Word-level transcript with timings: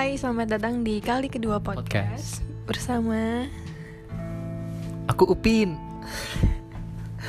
Hai, 0.00 0.16
selamat 0.16 0.56
datang 0.56 0.80
di 0.80 0.96
kali 0.96 1.28
kedua 1.28 1.60
podcast, 1.60 2.40
Podcast. 2.40 2.64
bersama 2.64 3.44
Aku 5.12 5.28
Upin. 5.28 5.76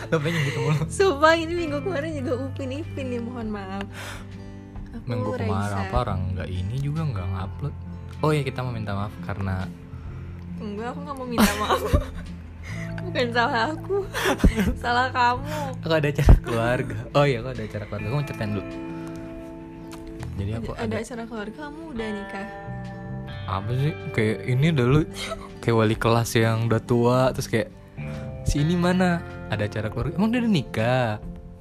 Lo 0.07 0.15
pengen 0.15 0.39
gitu 0.47 0.59
mulu. 0.63 0.79
Sumpah 0.87 1.35
ini 1.35 1.51
minggu 1.51 1.83
kemarin 1.83 2.15
juga 2.15 2.47
Upin 2.47 2.71
Ipin 2.71 3.11
nih, 3.11 3.19
mohon 3.19 3.51
maaf. 3.51 3.83
Aku 4.87 5.03
Minggu 5.03 5.35
kemarin 5.35 5.51
Raisa. 5.51 5.83
apa 5.83 5.95
orang 5.99 6.19
nggak 6.31 6.47
ini 6.47 6.75
juga 6.79 7.03
nggak 7.11 7.27
ngupload. 7.35 7.75
Oh 8.23 8.31
ya 8.31 8.39
kita 8.39 8.63
mau 8.63 8.71
minta 8.71 8.95
maaf 8.95 9.11
karena 9.27 9.67
Enggak, 10.63 10.95
aku 10.95 10.99
nggak 11.03 11.17
mau 11.19 11.27
minta 11.27 11.51
maaf. 11.67 11.81
Bukan 13.03 13.27
salah 13.35 13.75
aku, 13.75 13.97
salah 14.79 15.11
kamu. 15.11 15.75
aku 15.75 15.91
ada 15.91 16.07
acara 16.07 16.35
keluarga. 16.39 16.97
Oh 17.19 17.27
iya 17.27 17.43
aku 17.43 17.51
ada 17.51 17.67
acara 17.67 17.83
keluarga. 17.83 18.07
Aku 18.07 18.15
mau 18.15 18.23
ceritain 18.23 18.55
dulu. 18.55 18.63
Jadi 20.33 20.51
aku 20.53 20.71
ada, 20.73 20.83
ada, 20.83 20.95
acara 20.97 21.23
keluarga 21.23 21.57
kamu 21.61 21.81
udah 21.91 22.07
nikah. 22.09 22.47
apa 23.41 23.71
sih 23.73 23.91
kayak 24.11 24.37
ini 24.47 24.67
dulu 24.71 24.99
kayak 25.59 25.75
wali 25.75 25.93
kelas 25.93 26.31
yang 26.33 26.65
udah 26.65 26.79
tua 26.79 27.19
terus 27.31 27.45
kayak 27.45 27.67
si 28.43 28.61
ini 28.61 28.73
mana 28.73 29.19
ada 29.49 29.65
acara 29.65 29.87
keluarga 29.87 30.15
emang 30.15 30.29
dia 30.29 30.39
udah 30.39 30.53
nikah 30.53 31.11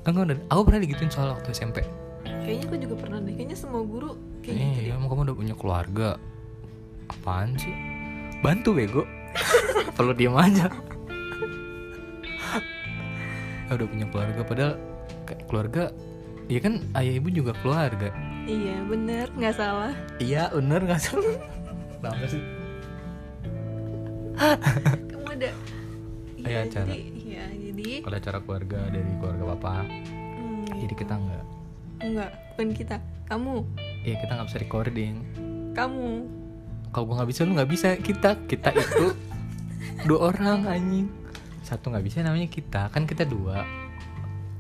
enggak 0.05 0.23
udah 0.25 0.39
aku 0.49 0.61
pernah 0.63 0.81
digituin 0.81 1.11
soal 1.11 1.35
waktu 1.35 1.51
SMP 1.51 1.83
Kayaknya 2.21 2.65
aku 2.67 2.77
juga 2.79 2.95
pernah 2.97 3.19
deh. 3.21 3.33
Kayaknya 3.33 3.59
semua 3.59 3.83
guru 3.83 4.11
kayak 4.41 4.55
gitu 4.55 4.65
Eh, 4.65 4.83
deh. 4.83 4.93
emang 4.93 5.07
kamu 5.07 5.23
udah 5.23 5.37
punya 5.37 5.55
keluarga? 5.55 6.09
Apaan 7.07 7.55
sih? 7.55 7.75
Bantu 8.41 8.71
bego. 8.73 9.03
Perlu 9.97 10.13
diem 10.13 10.35
aja. 10.35 10.67
Ya, 13.67 13.71
udah 13.71 13.87
punya 13.87 14.07
keluarga 14.09 14.41
padahal 14.43 14.75
kayak 15.25 15.43
keluarga 15.47 15.83
Iya 16.47 16.61
kan 16.61 16.75
ayah 16.97 17.15
ibu 17.15 17.29
juga 17.31 17.55
keluarga. 17.63 18.11
Iya, 18.45 18.77
bener, 18.83 19.27
nggak 19.33 19.55
salah. 19.55 19.93
Iya, 20.19 20.51
bener 20.51 20.81
nggak 20.83 21.01
salah? 21.01 21.37
Kenapa 21.97 22.27
sih? 22.27 22.43
Kamu 25.07 25.27
ada. 25.29 25.51
Iya, 26.35 26.59
acara. 26.65 26.87
jadi, 26.89 26.99
iya, 27.15 27.45
jadi. 27.53 27.91
Ada 28.03 28.17
acara 28.19 28.39
keluarga 28.41 28.81
dari 28.89 29.13
keluarga 29.21 29.45
bapak. 29.55 29.85
Hmm, 29.85 30.65
Jadi 30.73 30.95
kita 30.97 31.15
nggak. 31.15 31.45
Enggak, 32.01 32.31
bukan 32.55 32.69
kita. 32.73 32.97
Kamu, 33.29 33.55
Iya 34.03 34.17
kita 34.19 34.33
nggak 34.35 34.49
bisa 34.49 34.59
recording. 34.59 35.15
kamu. 35.71 36.27
Kalau 36.91 37.05
gua 37.07 37.23
nggak 37.23 37.31
bisa 37.31 37.41
lu 37.47 37.55
nggak 37.55 37.71
bisa. 37.71 37.89
Kita 37.95 38.35
kita 38.49 38.75
itu 38.75 39.15
dua 40.09 40.35
orang 40.35 40.67
anjing. 40.67 41.07
Satu 41.63 41.93
nggak 41.93 42.03
bisa 42.03 42.25
namanya 42.25 42.51
kita 42.51 42.91
kan 42.91 43.07
kita 43.07 43.23
dua. 43.23 43.63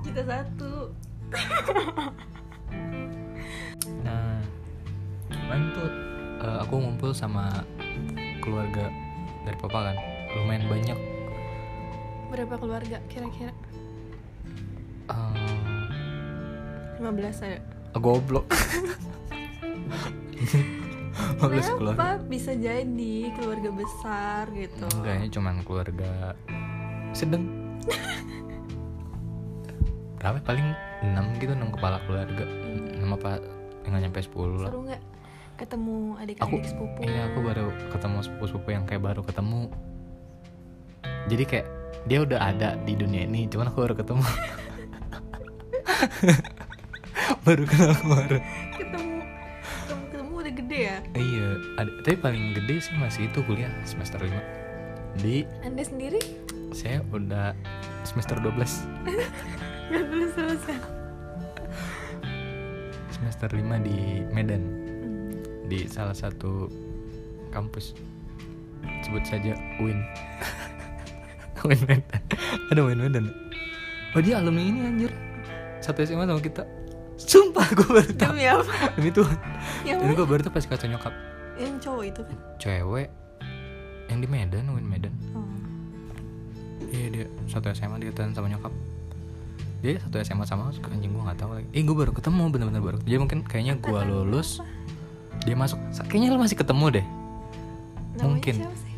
Kita 0.04 0.22
satu. 0.22 0.94
Nah, 4.06 4.40
kemarin 5.30 5.64
tuh 5.74 5.88
eh, 6.44 6.58
aku 6.62 6.74
ngumpul 6.80 7.10
sama 7.12 7.64
keluarga 8.40 8.88
dari 9.44 9.56
papa 9.60 9.92
kan, 9.92 9.96
lumayan 10.36 10.64
banyak. 10.70 10.98
Berapa 12.30 12.54
keluarga 12.56 12.98
kira-kira? 13.10 13.52
Eh, 15.10 15.34
15 17.00 17.42
ada. 17.42 17.58
goblok. 17.98 18.46
15 21.40 21.76
keluarga. 21.76 21.96
Kenapa 21.96 22.08
bisa 22.28 22.52
jadi 22.54 23.14
keluarga 23.34 23.70
besar 23.72 24.44
gitu? 24.52 24.86
Enggak, 25.00 25.14
ini 25.20 25.28
cuman 25.32 25.54
keluarga 25.64 26.36
sedang. 27.16 27.48
Berapa 30.20 30.36
paling 30.44 30.68
6 31.16 31.40
gitu 31.40 31.52
6 31.56 31.76
kepala 31.80 31.96
keluarga. 32.04 32.44
6 32.44 33.08
apa 33.08 33.40
nggak 33.86 34.00
nyampe 34.08 34.20
10 34.20 34.60
lah. 34.60 34.70
Seru 34.70 34.80
nggak 34.86 35.02
ketemu 35.60 35.96
adik-adik 36.16 36.64
sepupu? 36.64 37.00
Iya, 37.04 37.22
aku 37.32 37.38
baru 37.44 37.66
ketemu 37.92 38.18
sepupu-sepupu 38.24 38.68
yang 38.72 38.84
kayak 38.88 39.02
baru 39.04 39.22
ketemu. 39.24 39.68
Jadi 41.28 41.44
kayak 41.44 41.66
dia 42.08 42.18
udah 42.24 42.40
ada 42.40 42.68
di 42.80 42.96
dunia 42.96 43.28
ini, 43.28 43.44
cuman 43.48 43.68
aku 43.68 43.84
baru 43.84 43.94
ketemu. 43.96 44.24
baru 47.46 47.62
kenal 47.68 47.92
kemarin. 48.00 48.42
Ketemu, 48.72 49.16
ketemu, 49.84 50.02
ketemu 50.08 50.32
udah 50.32 50.54
gede 50.56 50.78
ya? 50.80 50.96
Iya, 51.12 51.48
ada, 51.76 51.90
tapi 52.04 52.16
paling 52.16 52.44
gede 52.56 52.74
sih 52.80 52.96
masih 52.96 53.28
itu 53.28 53.44
kuliah 53.44 53.72
semester 53.84 54.16
5. 54.16 54.32
Di 55.20 55.44
Anda 55.60 55.84
sendiri? 55.84 56.20
saya 56.70 57.02
udah 57.10 57.54
semester 58.06 58.38
12. 58.38 58.86
Gak 59.90 60.04
belum 60.06 60.28
selesai. 60.34 60.99
Semester 63.20 63.48
5 63.52 63.60
di 63.80 63.96
Medan, 64.26 64.62
Hmm. 64.64 65.68
di 65.68 65.84
salah 65.86 66.16
satu 66.16 66.72
kampus. 67.50 67.92
Sebut 69.04 69.20
saja 69.22 69.52
UIN. 69.78 70.00
UIN 71.64 71.80
Medan. 71.84 72.20
Ada 72.68 72.80
UIN 72.80 72.98
Medan. 72.98 73.24
Oh 74.10 74.20
dia 74.20 74.40
alumni 74.40 74.62
ini 74.62 74.80
anjir. 74.82 75.12
Satu 75.78 76.00
SMA 76.00 76.24
sama 76.24 76.40
kita. 76.40 76.64
Sumpah 77.16 77.68
gue 77.70 77.84
baru 77.86 78.10
tahu. 78.10 78.32
Demi 78.32 78.44
apa? 78.44 78.72
Demi 78.96 79.10
Tuhan. 79.12 79.36
Yang, 79.84 79.98
Ini 80.00 80.12
gue 80.14 80.26
baru 80.26 80.40
tuh 80.40 80.50
pas 80.50 80.64
kata 80.64 80.88
nyokap. 80.88 81.12
yang 81.60 81.76
cowok 81.76 82.04
itu 82.08 82.20
kan? 82.24 82.36
Cewek 82.56 83.08
yang 84.08 84.18
di 84.18 84.26
Medan, 84.26 84.64
UIN 84.66 84.88
Medan. 84.88 85.12
Oh. 85.30 85.44
Iya 86.88 87.06
dia 87.12 87.24
satu 87.46 87.68
SMA 87.70 88.00
dikatain 88.00 88.32
sama 88.32 88.48
nyokap. 88.48 88.72
Dia 89.80 89.96
satu 89.96 90.20
SMA 90.20 90.44
sama 90.44 90.68
aku, 90.68 90.92
anjing 90.92 91.08
gue 91.08 91.22
gak 91.24 91.40
tahu 91.40 91.56
lagi. 91.56 91.68
Eh 91.72 91.80
gue 91.80 91.96
baru 91.96 92.12
ketemu 92.12 92.42
bener-bener 92.52 92.82
baru. 92.84 92.98
Jadi 93.00 93.16
mungkin 93.16 93.40
kayaknya 93.48 93.80
gue 93.80 94.00
lulus, 94.04 94.60
dia 95.48 95.56
masuk. 95.56 95.80
Kayaknya 96.04 96.28
lo 96.36 96.38
masih 96.40 96.58
ketemu 96.60 96.84
deh. 97.00 97.06
Namanya 98.20 98.24
Mungkin. 98.28 98.54
siapa 98.60 98.76
sih? 98.76 98.94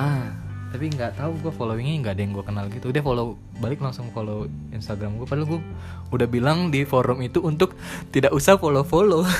Ah, 0.00 0.32
tapi 0.72 0.88
nggak 0.88 1.12
tahu 1.20 1.36
gue 1.44 1.52
followingnya 1.52 1.94
nggak 2.00 2.14
ada 2.16 2.22
yang 2.24 2.32
gue 2.32 2.44
kenal 2.46 2.64
gitu. 2.72 2.88
Dia 2.88 3.04
follow 3.04 3.36
balik 3.60 3.84
langsung 3.84 4.08
follow 4.16 4.48
Instagram 4.72 5.20
gue. 5.20 5.28
Padahal 5.28 5.44
gue 5.44 5.60
udah 6.08 6.24
bilang 6.24 6.72
di 6.72 6.88
forum 6.88 7.20
itu 7.20 7.44
untuk 7.44 7.76
tidak 8.08 8.32
usah 8.32 8.56
follow 8.56 8.80
follow. 8.80 9.28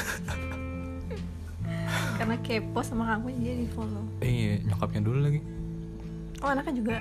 Karena 2.20 2.36
kepo 2.44 2.84
sama 2.84 3.16
kamu 3.16 3.32
jadi 3.40 3.64
di 3.64 3.68
follow. 3.72 4.04
iya 4.20 4.60
nyokapnya 4.68 5.00
dulu 5.00 5.18
lagi. 5.24 5.40
Oh 6.44 6.52
anaknya 6.52 6.74
juga. 6.76 6.94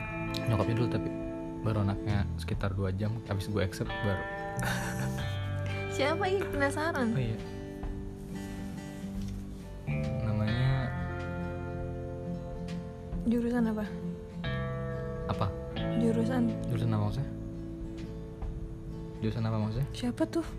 Nyokapnya 0.47 0.75
dulu 0.79 0.87
tapi 0.87 1.09
baru 1.59 1.83
anaknya 1.83 2.23
sekitar 2.39 2.71
dua 2.73 2.91
jam. 2.95 3.11
Habis 3.27 3.51
gue 3.51 3.61
accept 3.61 3.91
baru. 3.91 4.23
Siapa 5.95 6.23
ini 6.31 6.43
penasaran? 6.47 7.11
Oh 7.11 7.19
iya. 7.19 7.37
Namanya 10.23 10.87
Jurusan 13.27 13.67
apa? 13.67 13.85
apa? 15.29 15.45
Jurusan 16.01 16.49
Jurusan 16.71 16.89
apa 16.95 17.03
maksudnya? 17.05 17.31
Jurusan 19.19 19.43
apa 19.45 19.57
maksudnya? 19.59 19.87
siapa 19.91 20.23
tuh? 20.25 20.47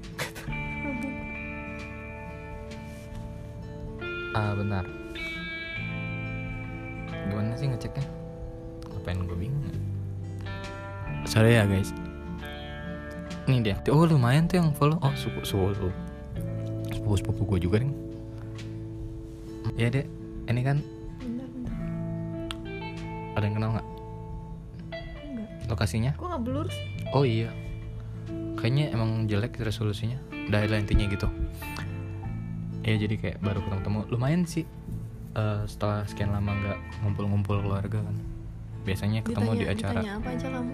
Ah 4.31 4.55
benar. 4.55 4.87
Gimana 7.11 7.51
sih 7.59 7.67
ngeceknya? 7.67 8.07
Ngapain 8.87 9.27
gue 9.27 9.35
bingung? 9.35 9.90
Sorry 11.25 11.57
ya 11.57 11.65
guys. 11.65 11.93
Ini 13.47 13.59
dia. 13.63 13.77
Oh 13.91 14.05
lumayan 14.05 14.47
tuh 14.47 14.59
yang 14.59 14.71
follow. 14.73 14.99
Oh 15.01 15.13
suku 15.15 15.43
suku 15.43 15.91
sepupu 16.91 17.15
sepupu 17.17 17.43
gue 17.47 17.59
juga 17.63 17.77
nih. 17.83 17.93
Ya 19.77 19.89
deh. 19.89 20.07
Ini 20.47 20.61
kan 20.63 20.79
Bentar, 21.19 21.47
bentar. 21.47 21.75
ada 23.39 23.45
yang 23.47 23.55
kenal 23.55 23.71
nggak? 23.73 23.87
Enggak. 25.23 25.49
Lokasinya? 25.71 26.11
Kok 26.15 26.27
nggak 26.27 26.43
blur? 26.43 26.67
Oh 27.15 27.23
iya. 27.23 27.51
Kayaknya 28.59 28.93
emang 28.93 29.27
jelek 29.27 29.57
resolusinya. 29.59 30.19
Udah 30.51 30.67
lah 30.67 30.79
intinya 30.79 31.07
gitu. 31.07 31.29
Ya 32.83 32.97
jadi 32.97 33.15
kayak 33.17 33.39
baru 33.41 33.63
ketemu 33.63 34.01
lumayan 34.11 34.43
sih. 34.45 34.67
Eh, 35.31 35.63
setelah 35.71 36.03
sekian 36.11 36.35
lama 36.35 36.51
nggak 36.51 36.79
ngumpul-ngumpul 37.07 37.63
keluarga 37.63 38.03
kan. 38.03 38.17
Biasanya 38.83 39.23
ketemu 39.23 39.51
di 39.55 39.59
Ditanya- 39.63 39.75
acara. 39.79 40.01
Ditanya 40.03 40.15
apa 40.19 40.29
aja 40.35 40.49
kamu? 40.51 40.73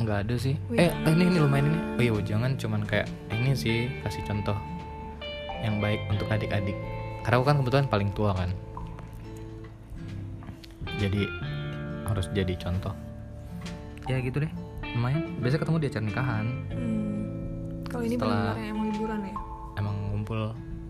Nggak 0.00 0.18
ada 0.24 0.34
sih. 0.36 0.54
Wih, 0.66 0.80
eh 0.80 0.90
ini 1.06 1.28
ini 1.28 1.38
lumayan 1.38 1.68
ini. 1.68 1.78
Oh 1.94 2.02
iya 2.02 2.22
jangan 2.26 2.56
cuman 2.56 2.82
kayak 2.82 3.06
ini 3.30 3.52
sih 3.52 3.76
kasih 4.00 4.24
contoh 4.24 4.56
yang 5.60 5.76
baik 5.78 6.00
untuk 6.08 6.26
adik-adik. 6.26 6.74
Karena 7.20 7.36
aku 7.36 7.44
kan 7.44 7.56
kebetulan 7.60 7.86
paling 7.86 8.10
tua 8.10 8.32
kan. 8.32 8.48
Jadi 10.96 11.28
harus 12.04 12.26
jadi 12.32 12.54
contoh. 12.56 12.96
Ya 14.04 14.18
gitu 14.18 14.40
deh. 14.40 14.52
Lumayan. 14.90 15.36
Biasa 15.38 15.60
ketemu 15.60 15.76
di 15.78 15.86
acara 15.86 16.04
nikahan. 16.04 16.46
Hmm. 16.68 17.20
Kalau 17.86 18.02
ini 18.02 18.14
Setelah- 18.14 18.56
benar-benar 18.56 18.64
yang 18.64 18.76
mau 18.76 18.86
liburan 18.86 19.20
ya? 19.20 19.34
emang 19.72 19.96
ngumpul 20.12 20.40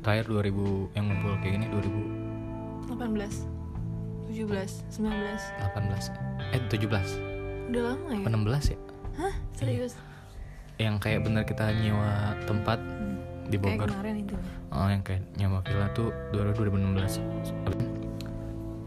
terakhir 0.01 0.25
2000 0.27 0.91
yang 0.93 1.05
ngumpul 1.07 1.33
kayak 1.39 1.53
gini 1.57 1.67
18 1.71 3.47
17 4.29 4.83
19 4.99 5.15
2018 5.71 6.11
eh 6.51 6.61
17 6.67 7.71
Udah 7.71 7.83
lama 7.87 8.09
ya? 8.11 8.19
apa 8.19 8.29
16 8.29 8.75
ya 8.75 8.79
Hah? 9.21 9.35
Serius? 9.53 9.95
yang 10.77 10.97
kayak 10.97 11.21
bener 11.21 11.45
kita 11.45 11.69
nyewa 11.77 12.09
tempat 12.43 12.81
Hmm. 12.81 13.21
di 13.47 13.55
kayak 13.55 13.77
Bogor. 13.77 13.89
kemarin 13.93 14.17
itu. 14.19 14.33
Oh 14.71 14.87
yang 14.87 15.03
kayak 15.03 15.21
nyawa 15.37 15.61
villa 15.61 15.87
tuh 15.93 16.09
2016 16.33 17.21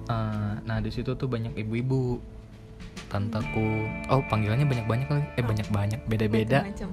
Eh, 0.03 0.53
nah 0.59 0.77
di 0.77 0.89
situ 0.89 1.13
tuh 1.13 1.27
banyak 1.27 1.53
ibu-ibu 1.55 2.17
tantaku. 3.07 3.87
Oh 4.09 4.19
panggilannya 4.23 4.65
banyak 4.65 4.85
banyak 4.85 5.07
lagi 5.07 5.27
eh 5.33 5.45
banyak 5.45 5.67
banyak 5.69 6.01
beda 6.03 6.25
beda 6.27 6.59
Macam-macam. 6.61 6.89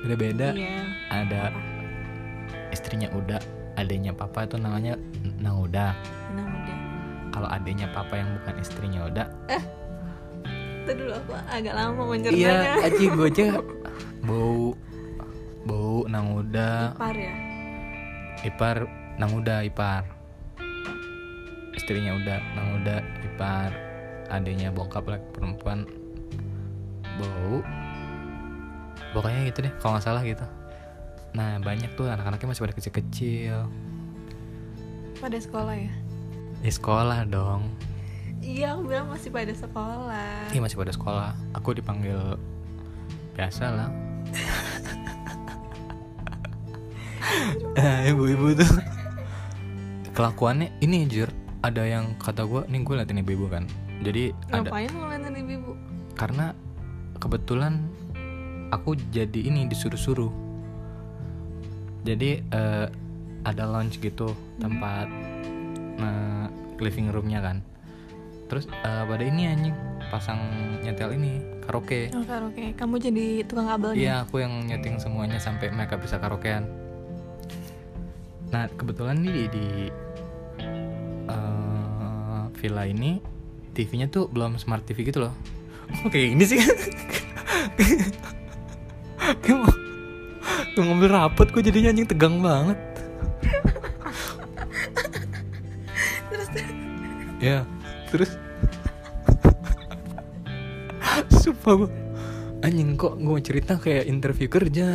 beda 0.00 0.14
beda 0.16 0.48
iya. 0.52 0.80
Ada 1.10 1.42
istrinya 2.70 3.12
Uda 3.12 3.38
adanya 3.76 4.10
papa 4.10 4.42
itu 4.42 4.56
namanya 4.56 4.96
Nang 5.38 5.60
Uda. 5.60 5.92
Nah 6.32 6.44
udah 6.48 6.76
kalau 7.30 7.46
adanya 7.46 7.86
papa 7.88 8.16
yang 8.16 8.32
bukan 8.34 8.54
istrinya 8.56 9.00
Uda 9.04 9.24
itu 10.90 11.06
dulu 11.06 11.12
aku 11.14 11.32
agak 11.46 11.74
lama 11.78 12.02
iya 12.02 12.10
mencernanya. 12.10 12.74
Aji 12.82 13.04
gue 13.14 13.28
aja 13.30 13.46
bau 14.26 14.74
bau 15.62 16.02
Nang 16.10 16.42
ipar 16.50 17.14
ya? 17.14 17.34
Ipar 18.42 18.76
Nang 19.14 19.38
ipar. 19.38 20.02
Istrinya 21.78 22.18
Uda 22.18 22.42
Nang 22.58 22.82
ipar. 23.22 23.70
Adanya 24.34 24.74
bokap 24.74 25.06
lagi 25.06 25.26
perempuan. 25.30 25.86
Bau. 27.22 27.62
Pokoknya 29.14 29.46
gitu 29.46 29.70
deh 29.70 29.72
kalau 29.78 29.94
nggak 29.94 30.06
salah 30.10 30.22
gitu. 30.26 30.42
Nah 31.38 31.62
banyak 31.62 31.94
tuh 31.94 32.10
anak-anaknya 32.10 32.50
masih 32.50 32.62
pada 32.66 32.74
kecil-kecil. 32.74 33.56
Pada 35.22 35.38
sekolah 35.38 35.74
ya? 35.78 35.94
Di 36.66 36.70
sekolah 36.74 37.30
dong 37.30 37.89
iya 38.40 38.72
aku 38.74 38.88
bilang 38.88 39.06
masih 39.12 39.28
pada 39.28 39.52
sekolah. 39.52 40.50
Iya 40.52 40.60
masih 40.60 40.76
pada 40.80 40.92
sekolah. 40.92 41.30
Aku 41.56 41.76
dipanggil 41.76 42.36
biasa 43.36 43.64
lah. 43.70 43.88
Eh, 47.78 48.10
ibu-ibu 48.10 48.52
tuh. 48.58 48.66
Kelakuannya 50.10 50.74
ini 50.82 51.06
jur 51.06 51.30
ada 51.62 51.86
yang 51.86 52.18
kata 52.18 52.42
gue 52.44 52.66
nih 52.66 52.82
gue 52.82 52.94
liatin 52.98 53.22
ibu-ibu 53.22 53.46
kan. 53.46 53.64
Jadi 54.02 54.34
ada 54.50 54.66
ngapain 54.66 54.90
mau 54.92 55.06
ngeliatin 55.06 55.36
ibu-ibu? 55.38 55.72
Karena 56.18 56.52
kebetulan 57.22 57.86
aku 58.74 58.98
jadi 59.14 59.46
ini 59.46 59.70
disuruh-suruh. 59.70 60.32
Jadi 62.02 62.42
eh, 62.42 62.86
ada 63.46 63.64
lounge 63.70 64.02
gitu 64.02 64.34
tempat 64.58 65.06
eh, 66.02 66.46
living 66.82 67.14
roomnya 67.14 67.40
kan 67.40 67.62
terus 68.50 68.66
eh, 68.66 69.02
pada 69.06 69.22
ini 69.22 69.46
anjing 69.46 69.76
pasang 70.10 70.42
nyetel 70.82 71.14
ini 71.14 71.38
karaoke. 71.62 72.10
Oh 72.10 72.26
karaoke. 72.26 72.74
Kamu 72.74 72.98
jadi 72.98 73.46
tukang 73.46 73.70
kabelnya 73.70 73.94
iya 73.94 74.14
aku 74.26 74.42
yang 74.42 74.66
nyeting 74.66 74.98
semuanya 74.98 75.38
sampai 75.38 75.70
mereka 75.70 75.94
bisa 75.94 76.18
karaokean. 76.18 76.66
Nah 78.50 78.66
kebetulan 78.74 79.22
nih 79.22 79.30
di, 79.30 79.44
di 79.54 79.66
eh, 81.30 82.42
villa 82.58 82.82
ini 82.90 83.22
TV-nya 83.70 84.10
tuh 84.10 84.26
belum 84.26 84.58
smart 84.58 84.82
TV 84.82 85.06
gitu 85.06 85.22
loh. 85.22 85.34
Oh, 86.02 86.10
kayak 86.10 86.34
gini 86.34 86.44
sih? 86.44 86.58
Kayak 89.46 89.58
mau 89.62 89.70
mau 90.74 90.82
ngambil 90.90 91.10
rapot 91.12 91.46
kok 91.54 91.62
jadinya 91.62 91.94
anjing 91.94 92.10
tegang 92.10 92.42
banget. 92.42 92.78
Terus? 96.30 96.48
Ya 97.38 97.62
terus 98.10 98.34
sumpah 101.60 101.74
gua 101.76 101.88
anjing 102.64 102.96
kok 102.96 103.20
gue 103.20 103.38
cerita 103.44 103.76
kayak 103.76 104.08
interview 104.08 104.48
kerja? 104.48 104.88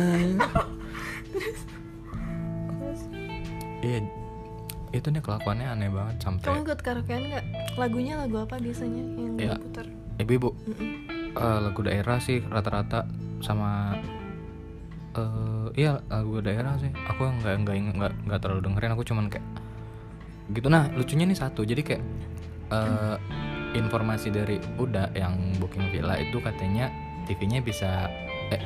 Iya 3.86 4.02
itu 4.90 5.06
nih 5.12 5.22
kelakuannya 5.22 5.66
aneh 5.68 5.90
banget 5.92 6.16
kamu 6.24 6.38
sampai 6.42 6.62
ikut 6.66 6.80
karaokean 6.82 7.22
nggak? 7.30 7.44
Lagunya 7.78 8.18
lagu 8.18 8.42
apa 8.42 8.58
biasanya 8.58 9.02
yang 9.14 9.34
Iya. 9.38 9.54
diputar? 9.60 9.86
Ibu-ibu. 10.18 10.50
Mm-mm. 10.66 10.90
eh, 11.36 11.58
lagu 11.62 11.80
daerah 11.86 12.18
sih 12.18 12.40
rata-rata 12.42 13.06
sama 13.38 13.94
eh 15.14 15.66
iya 15.78 16.02
lagu 16.10 16.42
daerah 16.42 16.74
sih. 16.82 16.90
Aku 17.12 17.30
nggak 17.30 17.54
nggak 17.62 17.76
nggak 17.94 18.12
nggak 18.26 18.40
terlalu 18.42 18.60
dengerin 18.66 18.92
aku 18.98 19.04
cuman 19.06 19.26
kayak 19.30 19.46
gitu. 20.50 20.66
Nah 20.66 20.90
lucunya 20.98 21.30
nih 21.30 21.38
satu 21.38 21.62
jadi 21.62 21.82
kayak 21.86 22.02
eh 22.74 23.16
informasi 23.76 24.32
dari 24.32 24.56
Uda 24.80 25.12
yang 25.12 25.56
booking 25.60 25.92
villa 25.92 26.16
itu 26.18 26.40
katanya 26.40 26.88
TV-nya 27.28 27.60
bisa 27.60 28.10
eh 28.50 28.62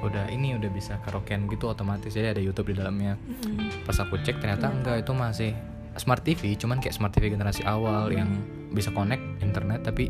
udah 0.00 0.32
ini 0.32 0.56
udah 0.56 0.70
bisa 0.72 0.96
karaokean 1.04 1.44
gitu 1.52 1.68
otomatis. 1.68 2.12
Jadi 2.16 2.36
ada 2.36 2.42
YouTube 2.42 2.72
di 2.72 2.80
dalamnya. 2.80 3.20
Mm-mm. 3.20 3.84
pas 3.84 3.96
aku 4.00 4.16
cek 4.20 4.40
ternyata 4.40 4.72
enggak 4.72 5.04
itu 5.04 5.12
masih 5.12 5.52
smart 5.98 6.24
TV 6.24 6.56
cuman 6.56 6.80
kayak 6.80 6.96
smart 6.96 7.12
TV 7.12 7.34
generasi 7.34 7.66
awal 7.66 8.08
yang 8.08 8.30
bisa 8.72 8.88
connect 8.94 9.20
internet 9.44 9.84
tapi 9.84 10.08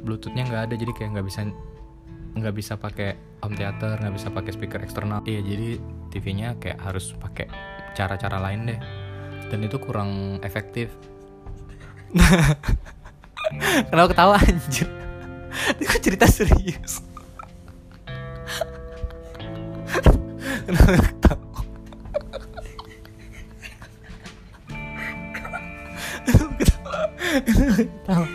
bluetoothnya 0.00 0.48
nggak 0.48 0.62
ada. 0.70 0.74
Jadi 0.80 0.92
kayak 0.96 1.10
nggak 1.18 1.26
bisa 1.28 1.40
nggak 2.30 2.54
bisa 2.54 2.78
pakai 2.78 3.18
home 3.42 3.58
theater 3.58 3.98
nggak 4.00 4.14
bisa 4.16 4.28
pakai 4.32 4.52
speaker 4.54 4.80
eksternal. 4.80 5.20
Iya 5.28 5.44
jadi 5.44 5.68
TV-nya 6.14 6.56
kayak 6.56 6.80
harus 6.80 7.12
pakai 7.20 7.50
cara-cara 7.92 8.40
lain 8.40 8.64
deh. 8.64 8.80
Dan 9.50 9.66
itu 9.66 9.82
kurang 9.82 10.38
efektif 10.46 10.94
kenapa 13.90 14.08
ketawa 14.10 14.34
anjir? 14.38 14.88
Kok 15.78 16.00
cerita 16.02 16.26
serius? 16.26 17.02
Kenapa 20.66 20.98
ketawa? 21.02 21.60
Kenapa 26.26 26.52
ketawa? 26.58 26.90
Kenapa 27.46 27.74
ketawa 27.78 28.29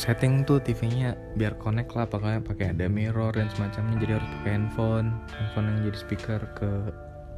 setting 0.00 0.48
tuh 0.48 0.64
TV-nya 0.64 1.12
biar 1.36 1.60
connect 1.60 1.92
lah 1.92 2.08
pakai 2.08 2.40
pakai 2.40 2.72
ada 2.72 2.88
mirror 2.88 3.36
dan 3.36 3.52
semacamnya 3.52 4.00
jadi 4.00 4.16
harus 4.16 4.30
pakai 4.40 4.50
handphone, 4.56 5.12
handphone 5.28 5.66
yang 5.68 5.92
jadi 5.92 5.98
speaker 6.00 6.40
ke 6.56 6.70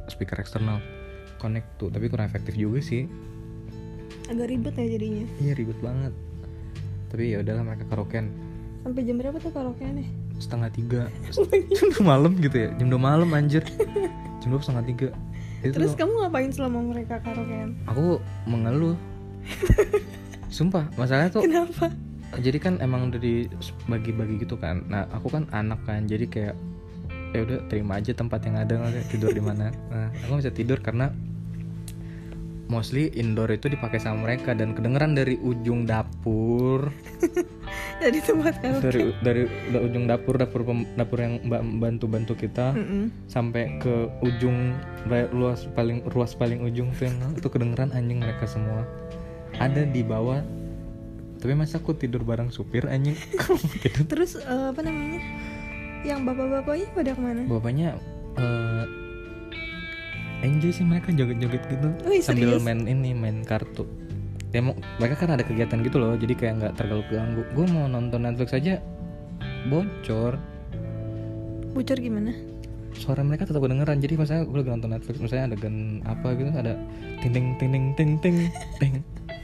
speaker 0.07 0.39
eksternal. 0.39 0.79
Connect 1.43 1.67
tuh 1.75 1.91
tapi 1.91 2.07
kurang 2.07 2.31
efektif 2.31 2.55
juga 2.55 2.79
sih. 2.79 3.03
Agak 4.31 4.47
ribet 4.47 4.79
ya 4.79 4.87
jadinya. 4.87 5.25
Iya 5.43 5.53
ribet 5.59 5.79
banget. 5.83 6.13
Tapi 7.11 7.35
ya 7.35 7.43
udahlah 7.43 7.63
mereka 7.67 7.83
karaokean. 7.91 8.31
Sampai 8.87 9.01
jam 9.03 9.15
berapa 9.19 9.37
tuh 9.43 9.51
karaokean 9.51 9.93
nih 9.99 10.09
setengah 10.39 10.69
tiga. 10.71 11.01
Jam 11.77 11.87
dua 11.93 12.03
malam 12.03 12.31
gitu 12.39 12.57
ya? 12.57 12.69
Jam 12.79 12.87
dua 12.87 13.01
malam 13.01 13.29
anjir. 13.35 13.63
Jam 14.39 14.47
dua 14.49 14.59
setengah 14.63 14.85
tiga. 14.87 15.09
Itu 15.63 15.79
terus 15.79 15.95
kamu 15.95 16.11
ngapain 16.19 16.51
selama 16.51 16.79
mereka 16.83 17.19
karaokean? 17.23 17.75
Aku 17.91 18.23
mengeluh. 18.47 18.95
Sumpah 20.55 20.87
masalahnya 20.95 21.33
tuh 21.33 21.43
kenapa 21.43 21.91
jadi 22.39 22.57
kan 22.57 22.73
emang 22.79 23.11
udah 23.11 23.19
dibagi-bagi 23.19 24.41
gitu 24.41 24.55
kan. 24.55 24.85
Nah 24.87 25.05
aku 25.11 25.29
kan 25.29 25.45
anak 25.51 25.81
kan 25.83 26.05
jadi 26.05 26.25
kayak 26.25 26.55
ya 27.33 27.39
udah 27.49 27.59
terima 27.65 27.97
aja 27.97 28.13
tempat 28.13 28.45
yang 28.45 28.61
ada 28.61 28.77
tidur 29.09 29.33
di 29.33 29.41
mana. 29.41 29.73
Nah 29.89 30.09
aku 30.25 30.39
bisa 30.39 30.53
tidur 30.53 30.77
karena 30.79 31.09
mostly 32.71 33.11
indoor 33.13 33.51
itu 33.51 33.69
dipakai 33.69 34.01
sama 34.01 34.25
mereka 34.25 34.55
dan 34.55 34.73
kedengeran 34.73 35.13
dari 35.13 35.37
ujung 35.37 35.85
dapur. 35.85 36.89
Dari 37.93 38.19
tempat 38.19 38.59
karaoke 38.59 38.83
dari 38.83 39.01
dari 39.23 39.43
da- 39.71 39.81
ujung 39.81 40.05
dapur 40.05 40.35
dapur 40.35 40.61
pem- 40.67 40.85
dapur 40.93 41.23
yang 41.23 41.39
bantu 41.79 42.05
bantu 42.05 42.33
kita 42.35 42.75
Mm-mm. 42.75 43.09
sampai 43.31 43.79
ke 43.79 44.11
ujung 44.19 44.75
luas 45.31 45.65
paling 45.71 46.03
ruas 46.11 46.35
paling 46.35 46.61
ujung 46.61 46.91
tuh 46.91 47.07
yang 47.07 47.17
itu 47.33 47.47
kedengeran 47.47 47.95
anjing 47.95 48.19
mereka 48.19 48.43
semua. 48.45 48.83
Ada 49.57 49.87
di 49.87 50.03
bawah 50.03 50.43
tapi 51.43 51.59
masa 51.59 51.83
aku 51.83 51.91
tidur 51.91 52.23
bareng 52.23 52.55
supir 52.55 52.87
anjing? 52.87 53.19
Tidur? 53.83 54.07
Terus 54.07 54.39
eh, 54.39 54.65
apa 54.71 54.79
namanya? 54.79 55.19
Yang 56.07 56.19
bapak-bapaknya 56.23 56.87
pada 56.95 57.11
ke 57.11 57.19
mana? 57.19 57.41
Bapaknya 57.43 57.99
eh, 58.39 58.85
enjoy 60.47 60.71
sih 60.71 60.87
mereka 60.87 61.11
joget-joget 61.11 61.63
gitu. 61.67 61.87
Wih, 62.07 62.23
sambil 62.23 62.55
serius? 62.55 62.63
main 62.63 62.87
ini 62.87 63.11
main 63.11 63.43
kartu. 63.43 63.83
Ya 64.55 64.63
mau- 64.63 64.79
mereka 65.03 65.19
kan 65.19 65.35
ada 65.35 65.43
kegiatan 65.43 65.83
gitu 65.83 65.99
loh 65.99 66.15
jadi 66.15 66.31
kayak 66.31 66.53
nggak 66.63 66.73
terlalu 66.79 67.03
ganggu. 67.11 67.43
Gue 67.51 67.65
mau 67.75 67.91
nonton 67.91 68.23
Netflix 68.23 68.55
aja 68.55 68.79
bocor. 69.67 70.39
Bocor 71.75 71.97
gimana? 71.99 72.31
Suara 72.95 73.19
mereka 73.19 73.43
tetap 73.43 73.59
kedengeran 73.59 73.99
jadi 73.99 74.15
misalnya 74.15 74.47
gue 74.47 74.57
lagi 74.63 74.71
nonton 74.71 74.91
Netflix 74.95 75.19
misalnya 75.19 75.51
ada 75.51 75.57
gen 75.59 75.99
apa 76.07 76.39
gitu 76.39 76.55
ada 76.55 76.79
ting 77.19 77.35
ting 77.35 77.47
ting 77.59 77.91
ting 77.99 78.11
ting 78.23 78.37
ting 78.79 78.93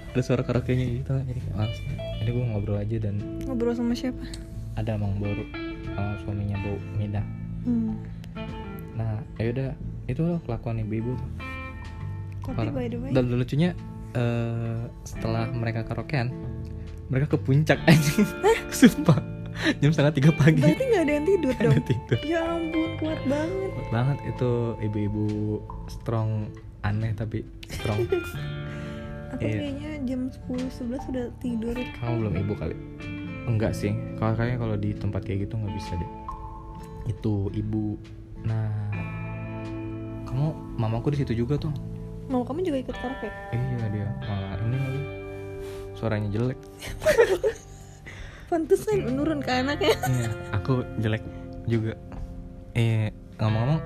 ada 0.10 0.22
suara 0.22 0.42
karaoke-nya 0.42 0.86
gitu. 0.96 1.14
Jadi 1.16 1.40
males 1.54 1.78
jadi 2.20 2.30
gue 2.30 2.46
ngobrol 2.46 2.78
aja 2.78 2.98
dan 3.00 3.16
Ngobrol 3.44 3.72
sama 3.72 3.94
siapa? 3.94 4.22
ada 4.74 4.96
emang 4.96 5.20
baru 5.20 5.44
uh, 5.92 6.16
suaminya 6.22 6.56
bau 6.60 6.78
Mida 6.94 7.20
Hmm. 7.60 8.00
nah 8.96 9.20
ya 9.36 9.52
udah 9.52 9.70
itu 10.06 10.22
loh 10.22 10.40
kelakuan 10.42 10.80
ibu-ibu. 10.80 11.12
Parah. 12.42 12.72
by 12.72 12.88
the 12.88 12.98
way, 12.98 13.12
dan 13.12 13.28
lucunya 13.30 13.76
eh, 14.12 14.82
setelah 15.04 15.52
mereka 15.52 15.84
karaokean 15.84 16.32
mereka 17.08 17.36
ke 17.36 17.38
puncak 17.38 17.78
anjing. 17.84 18.24
Sumpah. 18.72 19.20
Jam 19.78 19.92
setengah 19.92 20.14
tiga 20.16 20.32
pagi. 20.32 20.64
Berarti 20.64 20.86
nggak 20.88 21.04
ada 21.04 21.12
yang 21.12 21.26
tidur 21.28 21.52
Ada 21.52 21.64
dong? 21.68 21.84
tidur. 21.84 22.18
Ya 22.24 22.40
ampun, 22.48 22.90
kuat 22.96 23.22
banget. 23.28 23.70
Kuat 23.70 23.88
banget. 23.92 24.18
Itu 24.26 24.50
ibu-ibu 24.80 25.26
strong 25.92 26.30
aneh 26.80 27.12
tapi 27.12 27.44
strong 27.68 28.08
Aku 29.30 29.42
Iya. 29.42 29.58
kayaknya 29.60 29.92
jam 30.06 30.22
10 30.28 30.58
11 30.68 31.02
sudah 31.04 31.26
tidur. 31.38 31.76
kamu 31.96 32.14
belum 32.20 32.34
ibu 32.40 32.54
kali 32.56 32.76
enggak 33.46 33.72
sih 33.72 33.90
kalau 34.16 34.34
kayaknya 34.34 34.58
kalau 34.58 34.76
di 34.76 34.90
tempat 34.92 35.22
kayak 35.22 35.46
gitu 35.46 35.54
nggak 35.56 35.74
bisa 35.74 35.94
deh 35.96 36.12
itu 37.08 37.34
ibu 37.52 37.98
nah 38.40 38.70
kamu 40.24 40.48
mamaku 40.76 41.14
di 41.14 41.20
situ 41.20 41.34
juga 41.36 41.58
tuh 41.58 41.74
Mau 42.26 42.42
kamu 42.44 42.62
juga 42.64 42.78
ikut 42.80 42.96
karaoke? 42.96 43.30
iya 43.50 43.86
dia 43.90 44.08
malah 44.22 44.54
ini 44.60 44.78
lagi 44.78 45.02
suaranya 45.94 46.30
jelek 46.30 46.60
Pantesan 48.46 49.02
menurun 49.04 49.40
ke 49.40 49.52
anaknya. 49.52 49.94
iya 50.06 50.30
aku 50.52 50.82
jelek 50.98 51.22
juga 51.66 51.94
eh 52.74 53.10
ngomong-ngomong 53.36 53.82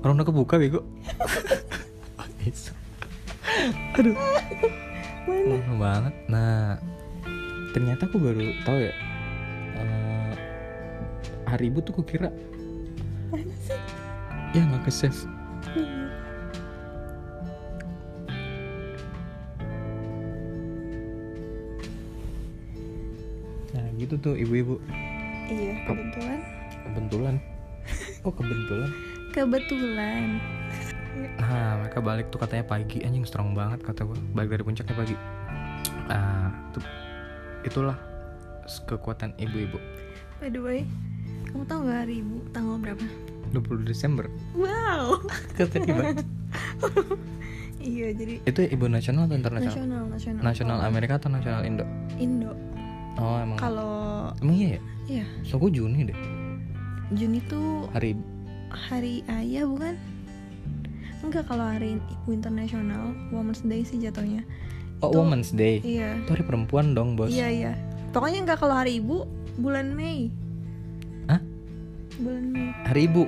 orang 0.00 0.14
udah 0.14 0.26
kebuka 0.26 0.54
bego 0.56 0.80
Is. 2.40 2.70
aduh 3.94 4.16
Mana? 5.26 5.54
Lama 5.60 5.74
banget 5.76 6.14
nah 6.26 6.74
ternyata 7.70 8.04
aku 8.04 8.18
baru 8.18 8.40
tahu 8.62 8.78
ya 8.80 8.94
eh, 9.76 10.32
hari 11.44 11.68
ibu 11.68 11.78
tuh 11.80 11.94
kukira 11.94 12.30
Mana 13.30 13.54
sih? 13.62 13.78
ya 14.52 14.62
nggak 14.64 14.86
ke 14.86 14.92
save 14.92 15.20
Hmm. 15.70 16.08
nah 23.70 23.86
gitu 23.96 24.14
tuh 24.18 24.34
ibu-ibu 24.34 24.80
Iya, 25.50 25.82
kebetulan. 25.84 26.40
kebetulan 26.86 27.34
oh 28.22 28.32
kebetulan 28.32 28.90
Kebetulan. 29.30 30.42
Nah 31.38 31.82
mereka 31.82 31.98
balik 31.98 32.30
tuh 32.30 32.38
katanya 32.38 32.64
pagi. 32.66 33.02
Anjing 33.02 33.26
strong 33.26 33.52
banget 33.52 33.82
kata 33.82 34.06
gue 34.06 34.18
balik 34.34 34.54
dari 34.54 34.62
puncaknya 34.62 34.94
pagi. 34.94 35.16
Ah 36.10 36.50
tuh. 36.70 36.84
Itulah 37.66 37.98
kekuatan 38.86 39.34
ibu-ibu. 39.36 39.78
By 40.40 40.48
the 40.48 40.62
way, 40.62 40.80
kamu 41.50 41.66
tahu 41.66 41.80
gak 41.90 41.98
hari 42.06 42.22
ibu 42.22 42.36
tanggal 42.54 42.78
berapa? 42.78 43.04
20 43.50 43.82
Desember. 43.82 44.30
Wow. 44.54 45.18
katanya 45.58 45.94
banget 46.00 46.26
iya, 47.80 48.12
jadi 48.12 48.34
itu 48.44 48.60
ibu 48.70 48.86
nasional 48.86 49.26
atau 49.26 49.36
internasional? 49.36 49.72
Nasional 49.72 50.02
nasional. 50.12 50.40
nasional 50.44 50.78
Amerika 50.84 51.16
atau 51.16 51.32
nasional 51.32 51.62
Indo? 51.64 51.84
Indo. 52.20 52.52
oh 53.18 53.36
emang. 53.40 53.58
Kalau 53.58 53.92
emang 54.44 54.56
iya 54.56 54.68
ya? 54.76 54.80
Iya, 55.10 55.24
so 55.42 55.58
gue 55.58 55.70
Juni 55.74 56.06
deh. 56.06 56.18
Juni 57.16 57.42
tuh 57.50 57.90
hari 57.90 58.14
hari 58.70 59.26
ayah 59.26 59.66
bukan? 59.66 59.98
Enggak 61.20 61.44
kalau 61.46 61.64
hari 61.64 61.96
ibu 61.96 62.28
internasional, 62.30 63.12
Women's 63.28 63.60
Day 63.60 63.82
sih 63.82 63.98
jatuhnya. 63.98 64.42
oh 64.98 65.08
Itu- 65.08 65.18
Women's 65.18 65.50
Day 65.50 65.80
Iya. 65.80 66.16
itu 66.18 66.30
hari 66.30 66.44
perempuan 66.44 66.92
dong 66.92 67.14
bos 67.14 67.28
Iya 67.28 67.48
iya. 67.48 67.72
Pokoknya 68.10 68.42
enggak 68.42 68.58
kalau 68.58 68.74
hari 68.74 68.98
ibu 68.98 69.24
bulan 69.56 69.92
Mei. 69.92 70.28
Hah? 71.26 71.40
Bulan 72.16 72.44
Mei. 72.46 72.68
hari 72.84 73.06
ibu 73.06 73.24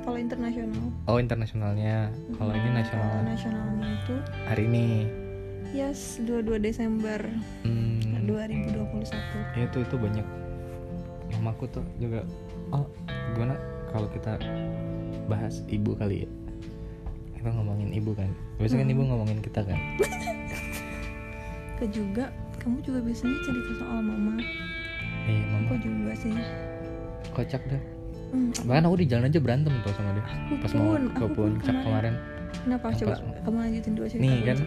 Kalau 0.00 0.16
internasional. 0.16 0.84
oh 1.04 1.18
internasionalnya 1.18 2.08
kalau 2.34 2.50
ini 2.50 2.64
Mm, 2.66 2.76
nasional 2.76 3.20
nasionalnya 3.22 3.88
itu 3.94 4.14
hari 4.42 4.62
ini 4.64 4.86
yes 5.70 6.16
22 6.18 6.56
Desember 6.58 7.20
hmm, 7.60 8.24
2021. 8.24 9.12
ya 9.52 9.68
itu 9.68 9.78
itu 9.78 9.94
banyak 9.94 10.24
mamaku 11.30 11.68
tuh 11.68 11.84
juga 11.98 12.24
oh 12.70 12.88
gimana 13.30 13.60
kalau 13.86 14.08
kita 14.08 14.40
bahas 15.28 15.60
ibu 15.68 15.92
kali 15.92 16.24
ya 16.24 16.28
kita 17.38 17.50
ngomongin 17.50 17.90
ibu 17.92 18.10
kan? 18.12 18.30
Biasanya 18.56 18.78
kan 18.78 18.88
Hmm. 18.88 18.94
ibu 18.94 19.02
ngomongin 19.04 19.38
kita 19.40 19.60
kan? 19.62 19.78
Ke 21.74 21.86
juga. 21.88 22.24
Kamu 22.58 22.82
juga 22.82 22.98
biasanya 23.00 23.38
cerita 23.40 23.72
soal 23.78 24.00
mama. 24.00 24.34
iya 25.24 25.44
mama. 25.46 25.66
Aku 25.66 25.74
juga 25.78 26.12
sih. 26.14 26.34
kocak 27.30 27.62
dah. 27.64 27.82
Hmm, 28.28 28.50
bahkan 28.66 28.84
aku 28.84 28.96
di 28.98 29.06
jalan 29.06 29.24
aja 29.24 29.38
berantem 29.38 29.72
tuh 29.80 29.94
sama 29.94 30.10
dia. 30.10 30.24
Aku 30.26 30.54
pas 30.58 30.72
mau 30.74 30.84
pun, 30.90 31.02
ke 31.06 31.16
aku 31.16 31.26
pun 31.30 31.50
puncak 31.54 31.76
kemarin. 31.78 32.14
Kenapa? 32.58 32.84
Pas 32.84 32.96
coba 32.98 33.14
mau- 33.14 33.36
kamu 33.40 33.56
lanjutin 33.62 33.92
dua 33.94 34.06
cerita 34.06 34.20
nih 34.20 34.32
dulu. 34.34 34.44
kan 34.44 34.58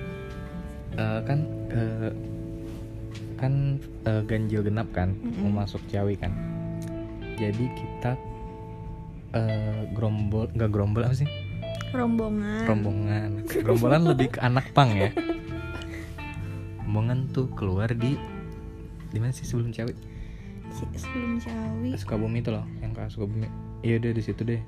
eh, 0.94 1.20
kan 1.22 1.40
eh, 1.70 2.12
kan 3.36 3.54
eh, 4.02 4.22
ganjil 4.24 4.62
genap 4.64 4.88
kan? 4.92 5.10
Mm-mm. 5.14 5.42
mau 5.44 5.62
masuk 5.62 5.82
Ciawi 5.86 6.16
kan? 6.16 6.32
Jadi 7.36 7.66
kita 7.76 8.12
eh, 9.32 9.82
gerombol 9.92 10.48
nggak 10.50 10.70
gerombol 10.70 11.04
apa 11.04 11.16
sih 11.16 11.28
rombongan. 11.90 12.64
rombongan 12.64 13.30
gerombolan 13.44 14.06
lebih 14.06 14.28
ke 14.32 14.40
anak 14.40 14.70
pang 14.72 14.90
ya 14.92 15.10
rombongan 16.82 17.26
tuh 17.28 17.50
keluar 17.52 17.90
di 17.90 18.16
di 19.08 19.18
mana 19.18 19.30
sih 19.30 19.44
sebelum 19.44 19.70
Ciawi 19.70 19.92
Si- 20.72 20.88
Sebelum 20.96 21.36
Ciawi. 21.36 21.92
Sukabumi 21.94 22.40
tuh 22.40 22.54
loh 22.54 22.66
yang 22.80 22.92
ke 22.92 23.04
Sukabumi 23.06 23.50
iya 23.82 23.98
udah 23.98 24.12
di 24.12 24.22
situ 24.22 24.42
deh 24.42 24.62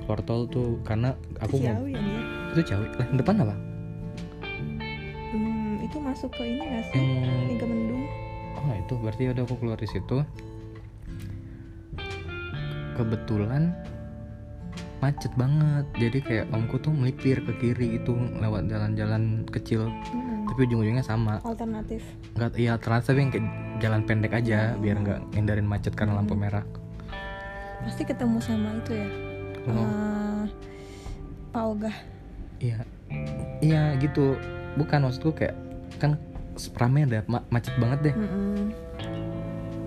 keluar 0.00 0.20
tol 0.20 0.46
tuh 0.46 0.78
karena 0.82 1.12
aku 1.36 1.58
mau 1.58 1.82
ya 1.82 1.90
dia. 1.90 2.20
itu 2.52 2.60
Ciawi 2.64 2.86
lah 2.94 3.08
depan 3.12 3.34
apa 3.40 3.56
Hmm, 5.26 5.82
itu 5.82 5.98
masuk 5.98 6.30
ke 6.30 6.42
ini 6.46 6.62
gak 6.62 6.84
sih? 6.86 7.02
yang 7.02 7.50
Mega 7.50 7.66
Mendung. 7.66 8.04
oh 8.56 8.72
itu 8.72 8.94
berarti 8.96 9.22
udah 9.28 9.42
aku 9.42 9.54
keluar 9.56 9.76
di 9.76 9.86
situ 9.86 10.16
kebetulan 12.94 13.74
macet 14.98 15.28
banget 15.34 15.84
jadi 15.94 16.18
kayak 16.18 16.46
omku 16.50 16.76
tuh 16.76 16.88
melipir 16.88 17.38
ke 17.38 17.52
kiri 17.56 17.96
gitu 17.96 18.16
lewat 18.34 18.66
jalan-jalan 18.66 19.22
kecil 19.46 19.92
Mm-mm. 20.08 20.48
tapi 20.48 20.64
ujung-ujungnya 20.64 21.00
sama 21.00 21.36
Alternatif. 21.42 22.00
nggak 22.32 22.56
iya 22.56 22.74
tapi 23.02 23.18
yang 23.18 23.30
kayak 23.30 23.46
jalan 23.78 24.00
pendek 24.02 24.32
aja 24.32 24.72
Hmm. 24.72 24.80
biar 24.80 24.96
nggak 24.98 25.20
hindarin 25.32 25.64
macet 25.64 25.92
karena 25.92 26.16
lampu 26.16 26.32
Hmm. 26.32 26.42
merah 26.42 26.64
Pasti 27.78 28.02
ketemu 28.02 28.40
sama 28.40 28.72
itu 28.74 28.92
ya. 28.94 29.08
Oh, 29.64 29.76
eh, 29.76 30.42
Pak 31.50 31.64
Ogah. 31.66 31.96
iya 32.56 32.78
iya 33.60 33.82
gitu 33.96 34.32
bukan 34.74 35.02
maksudku 35.02 35.30
kayak 35.34 35.54
kan 35.98 36.16
rame 36.74 37.04
ada 37.04 37.20
ma- 37.26 37.44
macet 37.48 37.76
banget 37.76 37.98
deh 38.02 38.14
Mm-mm. 38.16 38.72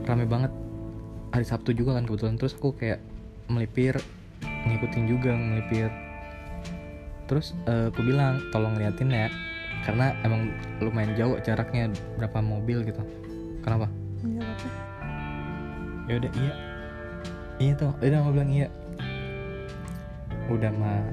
rame 0.06 0.26
banget 0.26 0.54
hari 1.30 1.44
Sabtu 1.44 1.72
juga 1.72 1.94
kan 1.94 2.06
kebetulan 2.06 2.36
terus 2.36 2.54
aku 2.54 2.72
kayak 2.72 3.02
melipir 3.48 3.98
ngikutin 4.68 5.04
juga 5.08 5.32
melipir 5.38 5.88
terus 7.30 7.54
eh, 7.70 7.94
aku 7.94 8.02
bilang 8.02 8.42
tolong 8.50 8.74
liatin 8.74 9.14
ya 9.14 9.30
karena 9.86 10.12
emang 10.28 10.52
lumayan 10.84 11.16
jauh 11.16 11.40
jaraknya 11.40 11.92
berapa 12.20 12.44
mobil 12.44 12.84
gitu. 12.84 13.00
Kenapa? 13.64 13.88
Nggak 14.24 14.44
apa-apa. 14.44 14.70
ya 16.10 16.14
udah 16.20 16.32
iya. 16.36 16.54
Iya 17.60 17.74
tuh 17.78 17.92
udah 18.02 18.20
mau 18.24 18.34
bilang 18.34 18.52
iya. 18.52 18.68
Udah 20.50 20.72
mah 20.74 21.06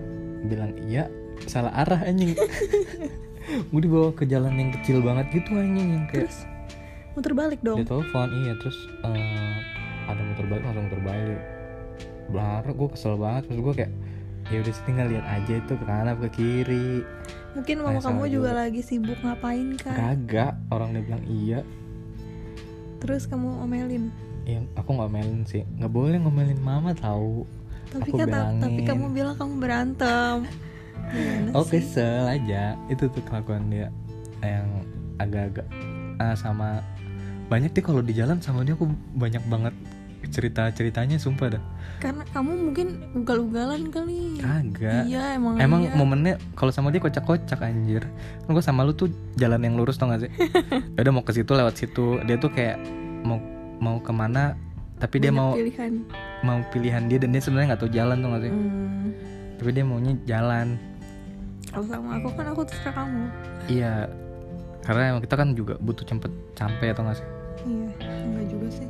bilang 0.49 0.73
iya 0.89 1.07
salah 1.47 1.71
arah 1.77 2.01
anjing. 2.07 2.35
Gue 3.71 3.81
dibawa 3.81 4.11
ke 4.11 4.27
jalan 4.27 4.59
yang 4.59 4.71
kecil 4.75 4.99
banget 4.99 5.31
gitu 5.31 5.55
anjing 5.55 5.89
yang 5.95 6.05
kayak 6.11 6.27
Terus? 6.27 6.39
Muter 7.15 7.33
balik 7.33 7.61
dong. 7.65 7.81
dia 7.81 7.89
telepon 7.89 8.29
iya 8.45 8.53
terus 8.61 8.77
eh, 9.09 9.57
ada 10.05 10.21
motor 10.21 10.45
balik 10.53 10.63
langsung 10.69 10.85
motor 10.85 11.01
balik 11.01 11.41
Belar, 12.27 12.65
gue 12.65 12.89
kesel 12.89 13.15
banget 13.15 13.47
terus 13.47 13.61
gue 13.61 13.75
kayak 13.77 13.93
ya 14.47 14.57
udah 14.59 14.73
sih 14.73 14.85
tinggal 14.85 15.07
lihat 15.07 15.27
aja 15.27 15.53
itu 15.57 15.73
ke 15.73 15.85
kanan 15.85 16.07
apa 16.09 16.21
ke 16.27 16.31
kiri 16.33 17.03
Mungkin 17.53 17.77
mama 17.81 17.99
kamu 17.99 18.23
juga 18.29 18.51
juga. 18.53 18.61
lagi 18.61 18.81
sibuk 18.81 19.19
ngapain 19.19 19.75
kan? 19.75 19.97
kagak 19.97 20.53
orang 20.69 20.93
dia 20.93 21.03
bilang 21.03 21.25
iya 21.25 21.61
Terus 22.97 23.25
kamu 23.25 23.61
omelin. 23.61 24.09
ya 24.45 24.63
aku 24.75 24.91
nggak 24.93 25.11
ngomelin 25.11 25.43
sih 25.43 25.63
nggak 25.73 25.91
boleh 25.91 26.17
ngomelin 26.17 26.61
mama 26.61 26.91
tahu 26.93 27.43
Tapi 27.87 28.09
Aku 28.09 28.17
kan 28.17 28.29
ta- 28.29 28.55
tapi 28.61 28.81
kamu 28.83 29.05
bilang 29.11 29.35
kamu 29.35 29.55
berantem. 29.57 30.37
Gimana 31.07 31.49
oh 31.53 31.63
sih? 31.63 31.79
kesel 31.79 32.27
aja 32.29 32.75
itu 32.87 33.07
tuh 33.07 33.23
kelakuan 33.23 33.67
dia 33.67 33.91
yang 34.41 34.67
agak-agak 35.17 35.67
ah, 36.17 36.35
sama 36.35 36.83
banyak 37.47 37.71
deh 37.71 37.81
kalau 37.81 37.99
di 37.99 38.11
jalan 38.13 38.39
sama 38.39 38.63
dia 38.63 38.75
aku 38.75 38.87
banyak 39.13 39.43
banget 39.45 39.75
cerita 40.27 40.69
ceritanya 40.71 41.17
sumpah 41.17 41.57
dah 41.57 41.63
karena 41.97 42.29
kamu 42.29 42.53
mungkin 42.69 42.87
ugal-ugalan 43.15 43.89
kali 43.89 44.37
kagak 44.37 45.09
iya 45.09 45.33
emang 45.35 45.57
Emang 45.57 45.83
iya. 45.89 45.97
momennya 45.97 46.35
kalau 46.53 46.69
sama 46.69 46.93
dia 46.93 47.01
kocak-kocak 47.01 47.57
anjir. 47.65 48.05
Kan 48.45 48.51
gue 48.53 48.61
sama 48.61 48.85
lu 48.85 48.93
tuh 48.93 49.09
jalan 49.35 49.65
yang 49.65 49.81
lurus 49.81 49.97
tau 49.97 50.13
gak 50.13 50.29
sih? 50.29 50.33
Ya 50.95 51.01
udah 51.01 51.13
mau 51.17 51.25
ke 51.25 51.33
situ 51.33 51.49
lewat 51.49 51.81
situ. 51.81 52.21
Dia 52.29 52.37
tuh 52.37 52.53
kayak 52.53 52.77
mau 53.25 53.41
mau 53.81 53.97
ke 53.97 54.13
mana 54.13 54.53
tapi 54.97 55.21
dia 55.21 55.33
Banyak 55.33 55.41
mau 55.41 55.51
pilihan 55.57 55.93
mau 56.41 56.59
pilihan 56.69 57.03
dia 57.09 57.17
dan 57.17 57.33
dia 57.33 57.41
sebenarnya 57.41 57.67
nggak 57.73 57.81
tahu 57.81 57.93
jalan 57.93 58.17
tuh 58.21 58.29
gak 58.29 58.43
sih? 58.45 58.53
hmm. 58.53 59.09
Tapi 59.57 59.71
dia 59.73 59.85
maunya 59.89 60.13
jalan. 60.29 60.69
kalau 61.67 61.87
sama 61.89 62.09
aku 62.17 62.29
kan 62.33 62.47
aku 62.53 62.63
terserah 62.65 62.95
kamu 62.95 63.23
Iya. 63.69 63.95
Karena 64.85 65.03
emang 65.17 65.23
kita 65.25 65.35
kan 65.35 65.49
juga 65.53 65.75
butuh 65.81 66.05
cepet 66.05 66.33
sampai 66.53 66.87
atau 66.93 67.03
gak 67.05 67.17
sih? 67.17 67.27
iya 67.65 67.89
enggak 68.21 68.47
juga 68.53 68.69
sih 68.71 68.89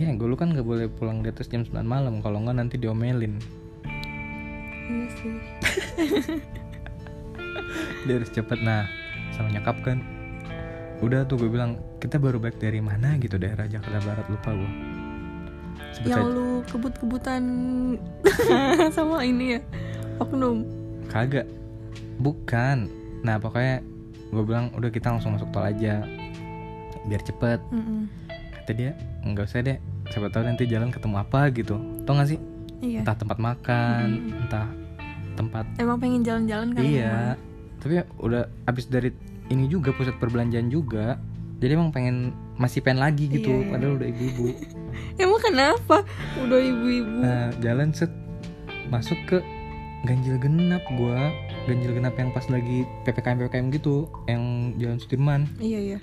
Iya, 0.00 0.16
gue 0.16 0.32
lu 0.32 0.32
kan 0.32 0.56
gak 0.56 0.64
boleh 0.64 0.88
pulang 0.88 1.20
di 1.20 1.28
atas 1.28 1.52
jam 1.52 1.60
9 1.60 1.84
malam. 1.84 2.24
Kalau 2.24 2.40
nggak 2.40 2.56
nanti 2.56 2.80
diomelin. 2.80 3.36
iya 4.88 5.06
sih. 5.20 5.36
Dia 8.08 8.14
harus 8.16 8.32
cepet. 8.32 8.64
Nah 8.64 8.88
sama 9.36 9.52
nyakap 9.52 9.76
kan. 9.84 10.00
Udah 11.04 11.28
tuh 11.28 11.36
gue 11.36 11.52
bilang 11.52 11.76
kita 12.00 12.16
baru 12.16 12.40
balik 12.40 12.56
dari 12.56 12.80
mana 12.80 13.20
gitu? 13.20 13.36
Daerah 13.36 13.68
Jakarta 13.68 14.00
Barat. 14.00 14.24
Lupa 14.32 14.56
gue. 14.56 14.72
Sebut 15.92 16.08
yang 16.08 16.24
aja. 16.24 16.32
lu 16.32 16.48
kebut-kebutan 16.64 17.42
sama 18.96 19.20
ini 19.20 19.56
ya 19.56 19.60
oknum. 20.16 20.64
Kagak. 21.12 21.44
Bukan. 22.16 22.88
Nah 23.20 23.36
pokoknya 23.36 23.84
Gue 24.30 24.46
bilang 24.46 24.70
udah 24.78 24.90
kita 24.94 25.10
langsung 25.10 25.34
masuk 25.34 25.50
tol 25.50 25.66
aja. 25.66 26.06
Biar 27.10 27.22
cepet. 27.26 27.58
Mm-mm. 27.74 28.06
Kata 28.30 28.70
dia 28.72 28.94
nggak 29.26 29.44
usah 29.44 29.60
deh 29.66 29.78
Siapa 30.10 30.26
tahu 30.28 30.42
nanti 30.42 30.66
jalan 30.66 30.90
ketemu 30.90 31.16
apa 31.22 31.50
gitu. 31.54 31.78
Tau 32.02 32.18
gak 32.18 32.28
sih? 32.34 32.38
Iya. 32.80 33.04
Entah 33.04 33.16
tempat 33.16 33.38
makan 33.38 34.04
Mm-mm. 34.08 34.42
Entah 34.46 34.66
tempat 35.36 35.64
emang 35.76 36.00
pengen 36.00 36.20
jalan-jalan 36.24 36.72
kan 36.74 36.82
Iya. 36.82 37.36
Tapi 37.80 38.04
udah 38.20 38.48
abis 38.68 38.88
dari 38.88 39.12
ini 39.52 39.68
juga 39.68 39.92
Pusat 39.92 40.16
perbelanjaan 40.20 40.68
juga 40.68 41.16
Jadi 41.60 41.72
emang 41.76 41.92
pengen 41.92 42.32
Masih 42.56 42.80
pengen 42.80 43.04
lagi 43.04 43.28
gitu 43.28 43.52
Iya, 43.52 43.60
iya. 43.64 43.70
Padahal 43.72 43.92
udah 44.00 44.08
ibu-ibu. 44.08 44.44
Emang 45.22 45.40
kenapa? 45.40 45.96
Udah 46.40 46.60
ibu-ibu. 46.60 47.16
Nah 47.20 47.52
jalan 47.60 47.92
set 47.92 48.12
Masuk 48.88 49.16
ke 49.28 49.38
ganjil 50.08 50.40
genap 50.40 50.82
gua. 50.96 51.30
Ganjil 51.68 51.92
genap 51.92 52.16
yang 52.16 52.32
pas 52.32 52.48
lagi 52.48 52.88
ppkm 53.04 53.44
ppkm 53.44 53.66
gitu 53.76 54.08
yang 54.26 54.74
jalan 54.80 54.98
Sudirman. 54.98 55.40
Iya 55.60 55.78
iya. 55.94 55.98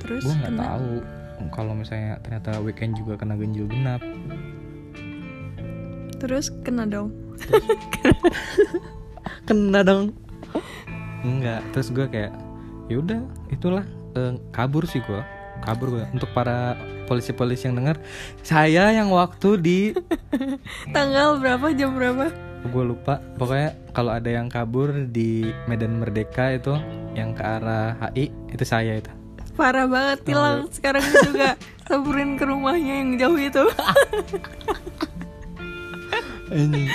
Terus 0.00 0.24
gue 0.24 0.34
nggak 0.34 0.56
tahu 0.56 1.19
kalau 1.48 1.72
misalnya 1.72 2.20
ternyata 2.20 2.60
weekend 2.60 3.00
juga 3.00 3.16
kena 3.16 3.40
ganjil 3.40 3.64
genap. 3.64 4.04
Terus 6.20 6.52
kena 6.60 6.84
dong. 6.84 7.16
Kena 9.48 9.80
dong. 9.80 10.12
Enggak 11.24 11.64
terus 11.72 11.88
gue 11.92 12.06
kayak 12.08 12.32
yaudah 12.92 13.20
itulah 13.52 13.84
eh, 14.16 14.36
kabur 14.52 14.88
sih 14.88 15.04
gue 15.04 15.20
kabur 15.62 15.92
gue 15.92 16.04
untuk 16.16 16.32
para 16.32 16.74
polisi-polisi 17.04 17.68
yang 17.68 17.76
dengar 17.76 18.00
saya 18.40 18.88
yang 18.90 19.12
waktu 19.12 19.60
di 19.60 19.78
tanggal 20.96 21.38
berapa 21.38 21.72
jam 21.76 21.96
berapa? 21.96 22.32
Gue 22.60 22.84
lupa. 22.84 23.24
Pokoknya 23.40 23.72
kalau 23.96 24.12
ada 24.12 24.28
yang 24.28 24.52
kabur 24.52 24.92
di 25.08 25.48
Medan 25.64 25.96
Merdeka 25.96 26.52
itu 26.52 26.76
yang 27.16 27.32
ke 27.32 27.40
arah 27.40 27.96
HI 28.12 28.28
itu 28.52 28.64
saya 28.68 29.00
itu 29.00 29.08
parah 29.60 29.84
banget 29.84 30.18
tilang 30.24 30.64
sekarang 30.72 31.04
juga 31.04 31.60
samperin 31.84 32.40
ke 32.40 32.44
rumahnya 32.48 32.94
yang 33.04 33.10
jauh 33.20 33.36
itu. 33.36 33.64
Ini 36.50 36.88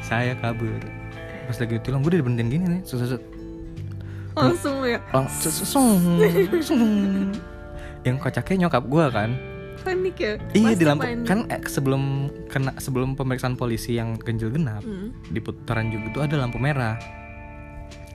saya 0.00 0.38
kabur. 0.38 0.78
Pas 1.50 1.58
lagi 1.58 1.82
tilang 1.82 2.06
gue 2.06 2.14
udah 2.14 2.20
diberhentiin 2.22 2.48
gini 2.48 2.64
nih 2.78 2.80
sus 2.86 3.02
sus 3.02 3.18
langsung 4.36 4.84
ya? 4.84 5.00
Langsung 5.10 5.50
sung, 5.50 5.96
sung. 6.60 6.84
yang 8.06 8.20
kocaknya 8.22 8.66
nyokap 8.66 8.84
gue 8.86 9.04
kan. 9.10 9.30
Panik 9.82 10.16
ya? 10.18 10.32
Iya 10.52 10.74
di 10.74 10.84
lampu. 10.84 11.02
panik. 11.06 11.26
kan 11.26 11.38
eh, 11.50 11.62
sebelum 11.66 12.02
kena 12.50 12.74
sebelum 12.78 13.14
pemeriksaan 13.14 13.54
polisi 13.54 13.98
yang 13.98 14.18
ganjil 14.18 14.50
genap 14.50 14.82
Hmm, 14.82 15.14
di 15.30 15.38
putaran 15.42 15.90
juga 15.90 16.06
itu 16.10 16.18
ada 16.22 16.36
lampu 16.38 16.58
merah. 16.58 16.98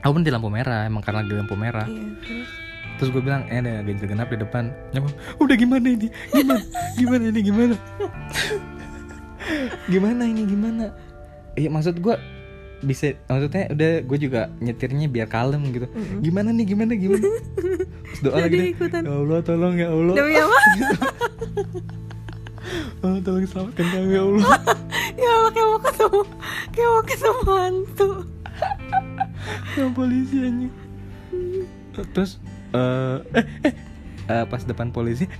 Aku 0.02 0.12
pun 0.16 0.24
di 0.24 0.30
lampu 0.34 0.50
merah 0.50 0.84
emang 0.86 1.00
karena 1.02 1.24
di 1.24 1.34
lampu 1.34 1.54
merah. 1.58 1.86
Iya 1.88 2.08
terus 2.20 2.71
terus 2.96 3.10
gue 3.10 3.22
bilang 3.22 3.42
eh 3.50 3.58
ada 3.58 3.82
ganjil 3.82 4.06
genap 4.06 4.28
di 4.30 4.38
depan. 4.38 4.70
Nyokap 4.92 5.12
udah 5.38 5.56
gimana 5.56 5.86
ini? 5.88 6.06
Gimana? 6.30 6.60
Gimana 6.94 7.24
ini? 7.28 7.40
Gimana? 7.42 7.74
Gimana 9.92 10.22
ini? 10.24 10.42
Gimana? 10.46 10.84
Iya 11.58 11.68
maksud 11.68 11.98
gue 11.98 12.14
bisa 12.82 13.14
maksudnya 13.30 13.70
udah 13.70 13.92
gue 14.02 14.18
juga 14.18 14.40
nyetirnya 14.58 15.06
biar 15.06 15.28
kalem 15.30 15.62
gitu. 15.70 15.86
Mm-mm. 15.86 16.18
gimana 16.20 16.50
nih? 16.50 16.66
Gimana? 16.66 16.92
Gimana? 16.98 17.26
Terus 17.54 18.20
doa 18.22 18.34
lagi 18.38 18.42
Jadi 18.42 18.58
deh 18.58 18.68
ikutan. 18.74 19.02
ya 19.06 19.12
Allah 19.14 19.38
tolong 19.42 19.74
ya 19.78 19.88
Allah. 19.90 20.14
Demi 20.14 20.34
apa? 20.34 20.58
Allah 23.02 23.20
tolong 23.26 23.46
selamatkan 23.46 23.86
kami 23.86 24.14
ya 24.14 24.22
Allah. 24.22 24.50
Ya 25.12 25.28
Allah 25.28 25.50
kayak 25.52 25.68
mau 25.68 25.80
ketemu 25.84 26.20
kayak 26.72 26.88
mau 26.88 27.02
ketemu 27.04 27.42
hantu. 27.52 28.10
Yang 29.76 29.90
polisi 29.92 30.36
anjing. 30.40 30.72
Terus 31.92 32.32
eh 32.72 33.16
eh, 33.32 33.46
eh, 33.64 33.74
eh, 34.28 34.44
pas 34.46 34.62
depan 34.62 34.88
polisi. 34.88 35.26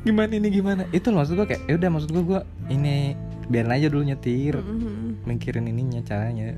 Gimana 0.00 0.32
ini 0.32 0.48
gimana? 0.48 0.88
Itu 0.90 1.12
loh 1.12 1.20
maksud 1.20 1.36
gue 1.36 1.46
kayak 1.46 1.62
ya 1.68 1.74
udah 1.76 1.90
maksud 1.92 2.08
gue 2.08 2.24
gue 2.24 2.40
ini 2.72 3.12
biarin 3.52 3.72
aja 3.72 3.86
dulu 3.92 4.02
nyetir. 4.02 4.56
Mm-mm. 4.56 5.28
mikirin 5.28 5.68
ininya 5.68 6.00
caranya. 6.00 6.56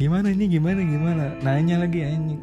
Gimana 0.00 0.32
ini 0.32 0.48
gimana 0.48 0.80
gimana? 0.80 1.24
Nanya 1.44 1.84
lagi 1.84 2.00
anjing. 2.00 2.40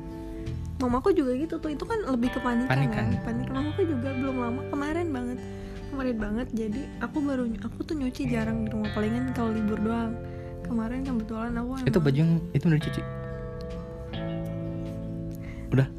Mamaku 0.78 1.10
juga 1.10 1.34
gitu 1.34 1.58
tuh 1.58 1.74
itu 1.74 1.82
kan 1.90 2.06
lebih 2.06 2.30
ke 2.30 2.38
panikan, 2.38 2.70
Panikan. 2.70 3.18
kan? 3.18 3.26
Panik 3.26 3.50
mamaku 3.50 3.82
juga 3.90 4.14
belum 4.14 4.36
lama 4.38 4.62
kemarin 4.70 5.08
banget. 5.10 5.40
Kemarin 5.90 6.18
banget 6.22 6.48
jadi 6.54 6.82
aku 7.02 7.18
baru 7.26 7.44
aku 7.66 7.80
tuh 7.82 7.96
nyuci 7.98 8.30
jarang 8.30 8.62
di 8.62 8.70
rumah 8.70 8.94
palingan 8.94 9.34
kalau 9.34 9.58
libur 9.58 9.82
doang. 9.82 10.14
Kemarin 10.70 11.02
kebetulan 11.02 11.58
aku 11.58 11.82
emang 11.82 11.90
itu 11.90 11.98
baju 11.98 12.18
yang 12.22 12.32
itu 12.54 12.64
udah 12.70 12.78
dicuci 12.78 13.02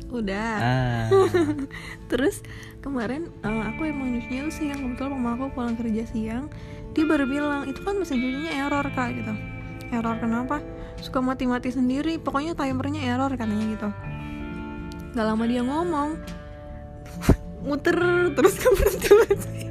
udah. 0.09 0.53
Ah. 0.61 1.07
Terus 2.11 2.40
kemarin 2.81 3.29
eh, 3.44 3.62
aku 3.68 3.88
emang 3.88 4.14
nyucinya 4.14 4.49
tuh 4.49 4.55
siang 4.55 4.81
kebetulan 4.81 5.12
mama 5.18 5.31
aku 5.37 5.44
pulang 5.53 5.77
kerja 5.77 6.05
siang 6.09 6.47
dia 6.97 7.05
baru 7.05 7.29
bilang 7.29 7.62
itu 7.68 7.79
kan 7.85 7.94
mesin 7.94 8.18
cucinya 8.18 8.53
error 8.55 8.87
kak 8.90 9.14
gitu. 9.14 9.33
Error 9.94 10.16
kenapa? 10.18 10.59
Suka 10.99 11.23
mati-mati 11.23 11.71
sendiri 11.71 12.18
pokoknya 12.18 12.59
timernya 12.59 13.14
error 13.14 13.31
katanya 13.38 13.66
gitu. 13.71 13.88
Gak 15.14 15.27
lama 15.27 15.44
dia 15.47 15.62
ngomong 15.62 16.18
muter 17.66 17.97
terus 18.35 18.55
ke. 18.64 19.67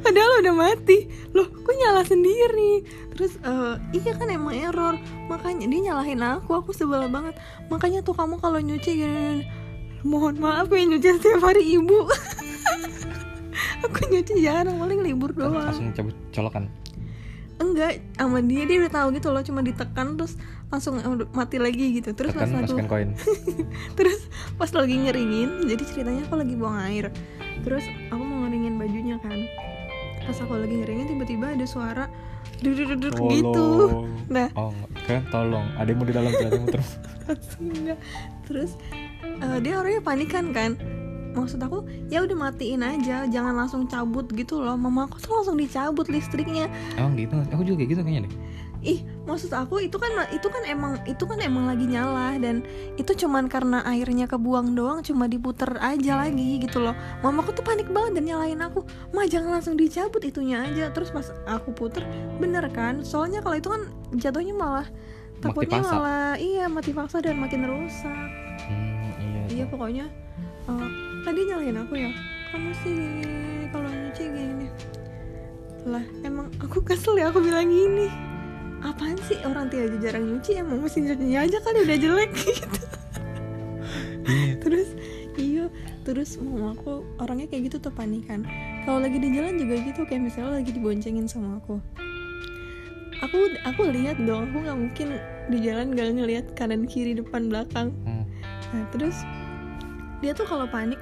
Padahal 0.00 0.42
udah 0.44 0.54
mati. 0.56 1.08
Loh 1.36 1.46
kok 1.46 1.74
nyala 1.76 2.02
sendiri? 2.04 2.84
Terus 3.14 3.36
eh, 3.40 3.74
iya 3.96 4.12
kan 4.16 4.28
emang 4.32 4.56
error. 4.56 4.96
Makanya 5.28 5.68
dia 5.68 5.80
nyalahin 5.92 6.20
aku. 6.24 6.60
Aku 6.60 6.70
sebel 6.72 7.06
banget. 7.12 7.36
Makanya 7.68 8.00
tuh 8.00 8.16
kamu 8.16 8.40
kalau 8.40 8.58
nyuci 8.58 8.90
gini, 8.96 9.14
gini, 9.14 9.44
mohon 10.04 10.40
maaf 10.40 10.72
ya 10.72 10.84
nyuci 10.84 11.08
setiap 11.20 11.44
hari 11.44 11.76
ibu. 11.76 12.08
Aku 13.80 14.12
nyuci 14.12 14.44
jarang 14.44 14.76
paling 14.76 15.00
libur 15.00 15.32
doang. 15.32 15.56
langsung 15.56 15.92
cabut 15.96 16.16
colokan? 16.32 16.68
Enggak 17.60 18.00
sama 18.16 18.40
dia. 18.44 18.64
Dia 18.64 18.76
udah 18.84 18.92
tahu 18.92 19.08
gitu 19.16 19.28
loh 19.32 19.42
cuma 19.44 19.60
ditekan 19.60 20.16
terus 20.16 20.36
langsung 20.72 21.00
eh, 21.00 21.28
mati 21.32 21.56
lagi 21.60 22.00
gitu. 22.00 22.12
Terus 22.12 22.32
pas 22.32 22.48
tekan 22.48 22.64
aku 22.64 22.64
masukin 22.64 22.88
koin. 22.88 23.08
Terus 23.98 24.28
pas 24.56 24.70
lagi 24.72 24.96
ngeringin 24.96 25.68
jadi 25.68 25.82
ceritanya 25.84 26.22
aku 26.28 26.36
lagi 26.40 26.54
buang 26.56 26.78
air. 26.88 27.12
Terus 27.60 27.84
aku 28.08 28.24
pas 30.30 30.46
aku 30.46 30.62
lagi 30.62 30.78
ngeringin 30.78 31.10
tiba-tiba 31.10 31.58
ada 31.58 31.66
suara 31.66 32.06
duduk 32.62 33.18
gitu. 33.34 33.66
Nah. 34.30 34.46
Oh 34.54 34.70
kan? 35.10 35.26
Tolong. 35.34 35.66
Ademu 35.74 36.06
di 36.06 36.12
dalam 36.14 36.30
ternyata 36.30 36.58
muter 36.62 36.80
Enggak. 37.58 37.98
terus. 38.46 38.78
Eh, 39.26 39.58
dia 39.58 39.82
orangnya 39.82 39.98
panikan 40.06 40.54
kan? 40.54 40.78
Maksud 41.34 41.58
aku 41.58 41.82
ya 42.06 42.22
udah 42.22 42.46
matiin 42.46 42.78
aja 42.78 43.26
jangan 43.26 43.58
langsung 43.58 43.90
cabut 43.90 44.30
gitu 44.30 44.62
loh. 44.62 44.78
Mama 44.78 45.10
aku 45.10 45.18
tuh 45.18 45.34
langsung 45.34 45.58
dicabut 45.58 46.06
listriknya. 46.06 46.70
Emang 46.94 47.18
gitu. 47.18 47.34
Aku 47.50 47.66
juga 47.66 47.82
kayak 47.82 47.90
gitu 47.98 48.02
kayaknya 48.06 48.30
deh 48.30 48.34
ih 48.80 49.04
maksud 49.28 49.52
aku 49.52 49.84
itu 49.84 50.00
kan 50.00 50.24
itu 50.32 50.48
kan 50.48 50.62
emang 50.64 50.96
itu 51.04 51.20
kan 51.28 51.36
emang 51.44 51.68
lagi 51.68 51.84
nyala 51.84 52.40
dan 52.40 52.64
itu 52.96 53.12
cuman 53.12 53.44
karena 53.46 53.84
airnya 53.84 54.24
kebuang 54.24 54.72
doang 54.72 55.04
cuma 55.04 55.28
diputer 55.28 55.76
aja 55.84 56.24
lagi 56.24 56.64
gitu 56.64 56.80
loh. 56.80 56.96
Mamaku 57.20 57.52
tuh 57.52 57.64
panik 57.64 57.92
banget 57.92 58.20
dan 58.20 58.24
nyalain 58.24 58.60
aku. 58.64 58.80
Mah 59.12 59.28
jangan 59.28 59.60
langsung 59.60 59.76
dicabut 59.76 60.24
itunya 60.24 60.64
aja. 60.64 60.88
Terus 60.96 61.12
pas 61.12 61.28
aku 61.44 61.76
puter 61.76 62.02
bener 62.40 62.64
kan? 62.72 63.04
Soalnya 63.04 63.44
kalau 63.44 63.60
itu 63.60 63.68
kan 63.68 63.82
jatuhnya 64.16 64.56
malah 64.56 64.88
takutnya 65.44 65.80
malah 65.84 66.36
iya 66.40 66.68
mati 66.68 66.96
paksa 66.96 67.20
dan 67.20 67.36
makin 67.36 67.68
rusak. 67.68 68.28
Hmm, 68.64 69.12
iya 69.20 69.42
iya 69.60 69.64
pokoknya 69.68 70.08
eh, 70.72 70.88
tadi 71.28 71.40
nyalain 71.44 71.76
aku 71.84 71.94
ya. 72.00 72.10
Kamu 72.50 72.72
sih 72.80 72.96
kalau 73.68 73.88
nyuci 73.92 74.24
gini. 74.24 74.66
Lah 75.84 76.04
emang 76.24 76.48
aku 76.64 76.80
kesel 76.80 77.20
ya 77.20 77.28
aku 77.28 77.44
bilang 77.44 77.68
gini 77.68 78.29
apaan 78.84 79.18
sih? 79.28 79.38
Orang 79.44 79.68
tiada 79.68 79.96
jarang 80.00 80.24
nyuci 80.26 80.60
emang 80.60 80.84
mesin 80.84 81.08
cucinya 81.08 81.44
aja 81.44 81.58
kali 81.60 81.78
udah 81.84 81.98
jelek 81.98 82.30
gitu. 82.40 82.82
Terus 84.60 84.88
iya 85.40 85.66
terus 86.04 86.36
mama 86.40 86.76
aku 86.76 87.04
orangnya 87.20 87.48
kayak 87.48 87.72
gitu 87.72 87.76
tuh 87.88 87.92
panikan. 87.92 88.44
Kalau 88.84 89.00
lagi 89.00 89.20
di 89.20 89.28
jalan 89.36 89.56
juga 89.60 89.74
gitu 89.84 90.00
kayak 90.08 90.22
misalnya 90.28 90.60
lagi 90.60 90.70
diboncengin 90.72 91.26
sama 91.28 91.60
aku. 91.60 91.76
Aku 93.20 93.38
aku 93.68 93.82
lihat 93.92 94.16
dong 94.24 94.48
aku 94.48 94.64
nggak 94.64 94.78
mungkin 94.80 95.08
di 95.52 95.58
jalan 95.60 95.92
gak 95.92 96.16
ngelihat 96.16 96.46
kanan 96.56 96.88
kiri 96.88 97.12
depan 97.12 97.52
belakang. 97.52 97.92
Hmm. 98.06 98.24
nah 98.70 98.86
terus 98.94 99.26
dia 100.22 100.30
tuh 100.30 100.46
kalau 100.46 100.62
panik 100.70 101.00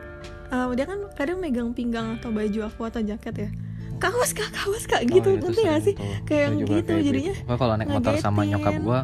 uh, 0.52 0.72
dia 0.72 0.88
kan 0.88 1.04
kadang 1.14 1.38
megang 1.42 1.76
pinggang 1.76 2.16
atau 2.16 2.32
baju 2.32 2.60
aku 2.68 2.88
atau 2.88 3.04
jaket 3.04 3.34
ya 3.48 3.50
kawas 3.98 4.30
kak 4.32 4.50
kawas 4.50 4.84
kak 4.86 5.02
gitu. 5.04 5.28
Oh, 5.28 5.34
iya, 5.34 5.42
nanti 5.42 5.60
gak 5.62 5.80
sih? 5.84 5.94
tuh. 5.94 6.12
kayak 6.24 6.42
yang 6.42 6.54
gitu 6.62 6.90
kayak 6.90 7.04
jadinya. 7.04 7.34
Gua 7.44 7.56
kalau 7.58 7.74
naik 7.76 7.90
motor 7.90 8.14
sama 8.18 8.40
nyokap 8.42 8.74
gua 8.80 9.00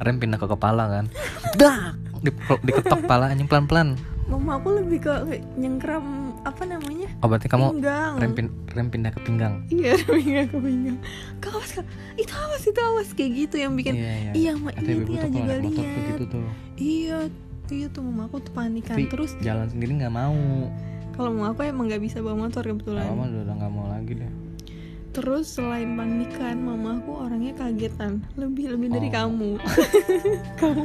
rem 0.00 0.16
pindah 0.18 0.38
ke 0.40 0.46
kepala 0.48 0.84
kan. 0.88 1.04
Dak! 1.60 1.94
Di, 2.18 2.30
diketok 2.66 3.06
kepala 3.06 3.30
anjing 3.30 3.46
pelan-pelan. 3.46 3.94
Mama 4.28 4.60
aku 4.60 4.76
lebih 4.76 5.08
ke 5.08 5.14
nyengkram 5.56 6.36
apa 6.44 6.62
namanya? 6.68 7.08
Oh 7.24 7.32
berarti 7.32 7.48
kamu 7.48 7.80
pinggang. 7.80 8.12
Rem, 8.20 8.32
pin- 8.36 8.54
rem 8.76 8.88
pindah 8.92 9.10
ke 9.16 9.20
pinggang? 9.24 9.64
Iya 9.72 9.96
pinggang 10.20 10.48
ke 10.52 10.58
pinggang. 10.60 10.98
Kawas 11.40 11.70
kak 11.80 11.86
itu 12.20 12.32
awas 12.36 12.62
itu 12.64 12.80
awas. 12.80 13.08
Kayak 13.16 13.30
gitu 13.46 13.56
yang 13.56 13.72
bikin 13.72 13.96
iya 13.96 14.32
iya. 14.36 14.52
Mak 14.52 14.76
Atau 14.76 14.92
ini 14.92 15.16
kalau 15.16 15.30
juga 15.32 15.54
lihat 15.64 15.86
gitu 16.12 16.24
tuh. 16.28 16.44
Iya 16.76 17.18
iya 17.68 17.86
tuh 17.92 18.00
mama 18.04 18.28
aku 18.28 18.40
tuh 18.40 18.52
panikan 18.52 18.96
Tapi 18.96 19.08
terus. 19.12 19.32
jalan 19.44 19.68
sendiri 19.68 20.00
nggak 20.00 20.12
mau 20.12 20.36
kalau 21.18 21.34
mama 21.34 21.50
aku 21.50 21.66
emang 21.66 21.90
nggak 21.90 21.98
bisa 21.98 22.22
bawa 22.22 22.46
motor 22.46 22.62
kebetulan. 22.62 23.02
Lama 23.04 23.26
udah 23.26 23.54
nggak 23.58 23.72
mau 23.74 23.90
lagi 23.90 24.14
deh. 24.14 24.30
Terus 25.10 25.50
selain 25.50 25.98
panikan 25.98 26.62
mama 26.62 27.02
aku 27.02 27.10
orangnya 27.18 27.50
kagetan. 27.52 28.22
Lebih 28.38 28.70
lebih 28.70 28.88
dari 28.88 29.10
Oh. 29.10 29.14
kamu. 29.18 29.50
Kamu 30.62 30.82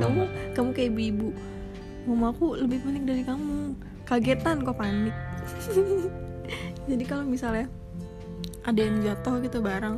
kamu 0.00 0.22
kamu 0.56 0.68
kayak 0.72 0.90
ibu 0.94 1.28
mama 2.04 2.32
aku 2.32 2.56
lebih 2.56 2.80
panik 2.80 3.04
dari 3.04 3.22
kamu. 3.22 3.76
Kagetan 4.04 4.64
kok 4.64 4.74
panik. 4.74 5.12
Jadi 6.90 7.04
kalau 7.04 7.24
misalnya 7.24 7.68
ada 8.64 8.80
yang 8.80 9.00
jatuh 9.00 9.40
gitu 9.40 9.60
barang 9.60 9.96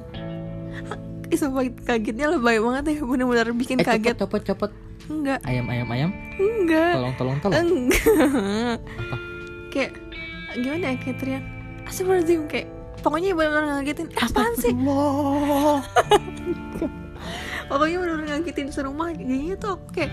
Ih, 1.30 1.34
sumpah 1.34 1.62
kagetnya 1.82 2.30
lebay 2.30 2.58
banget 2.58 2.84
ya. 2.90 3.02
Bener-bener 3.02 3.50
bikin 3.50 3.78
eh 3.78 3.86
kaget. 3.86 4.14
copot 4.18 4.42
copot 4.42 4.70
copot. 4.70 4.70
Enggak. 5.06 5.38
Ayam 5.42 5.66
ayam 5.66 5.86
ayam? 5.90 6.10
Enggak. 6.34 6.92
Tolong 6.94 7.14
tolong 7.14 7.38
tolong. 7.38 7.58
Enggak. 7.62 8.78
Apa? 8.82 9.16
Kayak 9.76 9.92
gimana 10.56 10.96
ya 10.96 10.96
kayak 10.96 11.16
teriak 11.20 11.44
Astagfirullahaladzim 11.84 12.48
kayak 12.48 12.66
pokoknya 13.04 13.36
bener-bener 13.36 13.68
ngagetin 13.78 14.08
apaan 14.16 14.52
sih? 14.56 14.72
Pokoknya 17.66 17.96
bener-bener 17.98 18.28
ngagetin 18.38 18.68
serumah 18.72 19.10
jadinya 19.14 19.54
tuh 19.58 19.78
aku 19.78 19.86
kayak 19.94 20.12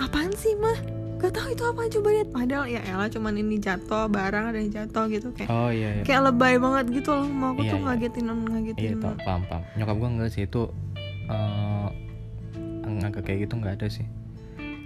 apaan 0.00 0.32
sih 0.34 0.52
mah 0.58 0.76
gak 1.16 1.32
tahu 1.32 1.48
itu 1.56 1.64
apa 1.64 1.80
coba 1.88 2.08
lihat. 2.12 2.28
Padahal 2.34 2.64
ya 2.68 2.80
elah 2.84 3.08
cuman 3.08 3.40
ini 3.40 3.56
jatuh 3.56 4.10
barang 4.12 4.44
ada 4.52 4.58
yang 4.60 4.72
jatuh 4.72 5.08
gitu 5.08 5.28
kayak 5.32 5.48
oh 5.48 5.72
iya 5.72 6.00
iya. 6.00 6.02
kayak 6.04 6.28
lebay 6.28 6.60
banget 6.60 6.84
gitu 6.92 7.10
loh 7.16 7.28
mau 7.28 7.56
aku 7.56 7.64
Iya, 7.64 7.72
tuh 7.72 7.78
iya. 7.80 7.86
ngagetin 7.88 8.24
iya 8.26 8.34
ngagetin 8.36 8.96
tau, 9.00 9.14
paham 9.24 9.42
paham. 9.48 9.62
Nyokap 9.80 9.96
gua 9.96 10.08
enggak 10.12 10.30
sih 10.32 10.42
itu 10.44 10.62
eh 11.30 11.88
agak 13.06 13.22
kayak 13.28 13.38
gitu 13.48 13.54
nggak 13.60 13.74
ada 13.80 13.88
sih. 13.88 14.06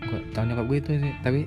Gua 0.06 0.18
tahu 0.35 0.44
nyokap 0.46 0.66
gue 0.70 0.78
itu 0.78 0.90
sih 1.02 1.12
tapi 1.26 1.40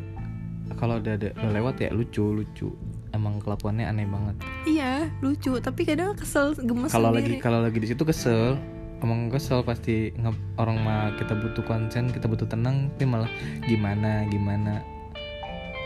kalau 0.76 0.98
udah 1.00 1.14
ada 1.16 1.30
udah 1.38 1.52
lewat 1.54 1.76
ya 1.82 1.90
lucu 1.94 2.24
lucu. 2.34 2.70
Emang 3.14 3.38
kelakuannya 3.38 3.86
aneh 3.86 4.10
banget. 4.10 4.36
Iya 4.66 5.08
lucu. 5.22 5.58
Tapi 5.58 5.82
kadang 5.86 6.18
kesel 6.18 6.58
gemes 6.58 6.90
kalau 6.90 7.14
lagi 7.14 7.38
kalau 7.38 7.62
lagi 7.62 7.78
di 7.78 7.88
situ 7.90 8.04
kesel. 8.04 8.58
Emang 9.04 9.28
kesel 9.28 9.62
pasti 9.68 10.16
nge- 10.16 10.56
orang 10.56 10.80
mah 10.80 11.12
kita 11.20 11.36
butuh 11.36 11.60
konsen 11.68 12.08
kita 12.08 12.24
butuh 12.24 12.48
tenang 12.48 12.88
tapi 12.96 13.06
malah 13.06 13.30
gimana 13.68 14.24
gimana. 14.32 14.80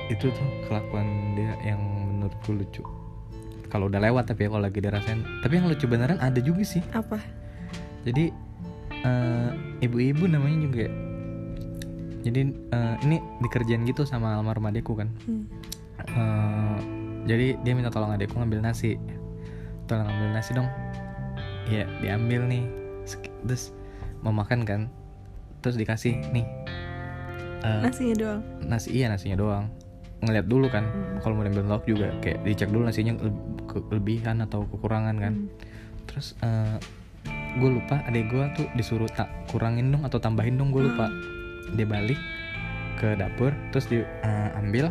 Itu 0.07 0.29
tuh 0.31 0.47
kelakuan 0.69 1.35
dia 1.35 1.57
yang 1.65 1.81
menurutku 1.81 2.53
lucu. 2.53 2.85
Kalau 3.67 3.91
udah 3.91 3.99
lewat 3.99 4.31
tapi 4.31 4.47
ya 4.47 4.49
kalau 4.53 4.63
lagi 4.63 4.79
dirasain. 4.79 5.19
Tapi 5.43 5.53
yang 5.59 5.67
lucu 5.67 5.89
beneran 5.89 6.21
ada 6.23 6.39
juga 6.39 6.63
sih. 6.63 6.79
Apa? 6.95 7.19
Jadi 8.07 8.31
eh, 9.03 9.49
ibu-ibu 9.83 10.29
namanya 10.29 10.57
juga 10.63 10.85
jadi 12.27 12.41
eh, 12.49 12.95
ini 13.01 13.17
dikerjain 13.39 13.83
gitu 13.83 14.03
sama 14.03 14.35
almarhum 14.35 14.67
adekku 14.67 14.93
kan. 14.93 15.09
Hmm. 15.23 15.47
Eh, 15.99 16.77
jadi 17.25 17.57
dia 17.59 17.73
minta 17.73 17.87
tolong 17.87 18.11
adekku 18.11 18.35
ngambil 18.35 18.61
nasi. 18.61 18.95
Tolong 19.85 20.05
ambil 20.05 20.29
nasi 20.31 20.51
dong. 20.51 20.67
Ya 21.67 21.87
diambil 21.99 22.45
nih. 22.45 22.63
Terus 23.43 23.71
mau 24.19 24.31
makan 24.31 24.63
kan? 24.63 24.81
Terus 25.59 25.75
dikasih 25.75 26.19
nih. 26.31 26.45
Eh, 27.57 27.81
nasinya 27.81 28.15
doang? 28.15 28.41
nasi 28.61 28.87
iya 28.93 29.07
nasinya 29.07 29.35
doang. 29.35 29.65
Ngeliat 30.17 30.45
dulu 30.45 30.67
kan 30.67 30.85
Hmm. 30.85 31.17
kalau 31.19 31.33
mau 31.35 31.43
diambil 31.43 31.65
lauk 31.67 31.83
juga 31.83 32.13
kayak 32.19 32.41
dicek 32.41 32.69
dulu 32.69 32.85
nasinya 32.85 33.17
le- 33.17 33.35
kelebihan 33.67 34.41
atau 34.41 34.63
kekurangan 34.65 35.17
kan. 35.17 35.33
Hmm. 35.35 35.49
terus 36.07 36.33
gue 37.57 37.69
lupa 37.69 37.99
adek 38.05 38.31
gue 38.31 38.43
tuh 38.55 38.65
disuruh 38.73 39.09
tak 39.09 39.27
kurangin 39.45 39.89
dong 39.89 40.01
atau 40.01 40.17
tambahin 40.17 40.55
dong 40.55 40.71
gue 40.71 40.87
lupa 40.87 41.11
dia 41.75 41.87
balik 41.87 42.19
ke 42.97 43.13
dapur 43.17 43.53
terus 43.69 43.85
diambil 43.89 44.89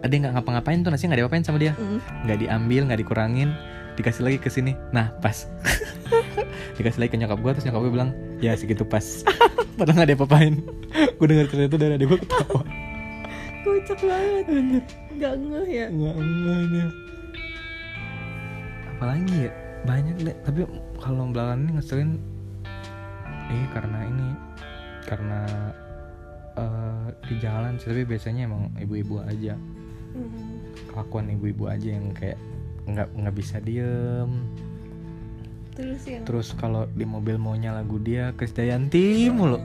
ada 0.00 0.12
yang 0.12 0.22
nggak 0.28 0.34
ngapa-ngapain 0.40 0.80
tuh 0.80 0.90
nasi 0.92 1.04
nggak 1.08 1.20
diapain 1.24 1.44
sama 1.44 1.60
dia. 1.60 1.76
Hmm. 1.76 2.00
nggak 2.24 2.38
diambil 2.40 2.88
nggak 2.88 3.00
dikurangin 3.04 3.52
dikasih 4.00 4.22
lagi 4.24 4.38
ke 4.40 4.48
sini. 4.48 4.72
Nah 4.96 5.12
pas. 5.20 5.44
Dikasih 6.80 7.04
lagi 7.04 7.12
ke 7.12 7.18
nyokap 7.20 7.38
gue 7.44 7.50
terus 7.52 7.66
nyokap 7.68 7.80
gue 7.84 7.92
bilang 7.92 8.10
ya 8.40 8.56
segitu 8.56 8.86
pas. 8.88 9.04
Padahal 9.78 10.00
nggak 10.00 10.10
diapa-apain. 10.16 10.54
Gue 11.20 11.26
dengar 11.28 11.48
cerita 11.48 11.72
itu 11.72 11.76
dari 11.80 11.92
adek 11.96 12.08
gue 12.08 12.18
ketawa. 12.24 12.62
Kocak 13.64 14.00
banget. 14.04 14.84
Nggak 15.16 15.32
ngeh 15.36 15.68
ya? 15.68 15.86
Nggak 15.88 16.14
enggak 16.16 16.58
ini 16.64 16.80
apalagi 19.00 19.36
ya? 19.48 19.52
Banyak 19.88 20.16
deh. 20.20 20.36
Tapi 20.44 20.60
kalau 21.00 21.32
belakangan 21.32 21.64
ini 21.64 21.70
ngeselin 21.80 22.10
eh 23.50 23.66
karena 23.72 23.98
ini 24.04 24.28
karena 25.06 25.40
eh, 26.56 27.06
di 27.28 27.34
jalan 27.40 27.76
sih 27.80 27.92
tapi 27.92 28.04
biasanya 28.04 28.48
emang 28.48 28.72
ibu-ibu 28.80 29.22
aja. 29.24 29.54
Hmm. 30.10 30.58
kelakuan 30.90 31.30
ibu-ibu 31.30 31.70
aja 31.70 31.94
yang 31.94 32.10
kayak 32.10 32.34
nggak 32.90 33.08
nggak 33.14 33.34
bisa 33.38 33.62
diem. 33.62 34.30
Terus 35.78 36.02
yang 36.02 36.22
terus 36.26 36.48
kalau 36.58 36.90
di 36.90 37.06
mobil 37.06 37.38
maunya 37.38 37.70
lagu 37.70 38.02
dia 38.02 38.34
Krisdayanti 38.34 39.30
mulu. 39.30 39.62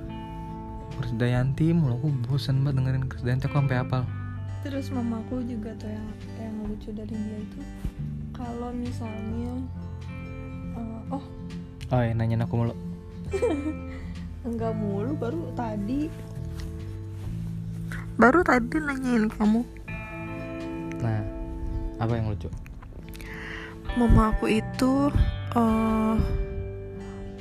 Krisdayanti 1.02 1.74
mulu. 1.74 1.98
Aku 1.98 2.08
bosan 2.30 2.62
banget 2.62 2.78
dengerin 2.78 3.10
Krisdayanti 3.10 3.44
aku 3.50 3.58
sampai 3.58 3.76
hafal. 3.82 4.02
Terus 4.62 4.86
mamaku 4.94 5.42
juga 5.42 5.74
tuh 5.82 5.90
yang 5.90 6.06
yang 6.38 6.54
lucu 6.62 6.94
dari 6.94 7.14
dia 7.14 7.38
itu 7.42 7.60
kalau 8.36 8.70
misalnya 8.70 9.52
eh, 10.76 11.14
oh. 11.14 11.24
Oh 11.86 12.00
ya 12.02 12.12
nanyain 12.12 12.42
aku 12.42 12.54
mulu 12.58 12.74
enggak 14.46 14.72
mulu 14.72 15.12
baru 15.18 15.42
tadi. 15.52 16.06
Baru 18.16 18.40
tadi 18.40 18.76
nanyain 18.80 19.28
kamu. 19.28 19.60
Nah 21.02 21.20
apa 21.98 22.12
yang 22.14 22.32
lucu? 22.32 22.48
Mama 23.96 24.32
aku 24.32 24.48
itu 24.48 25.10
eh 25.56 26.16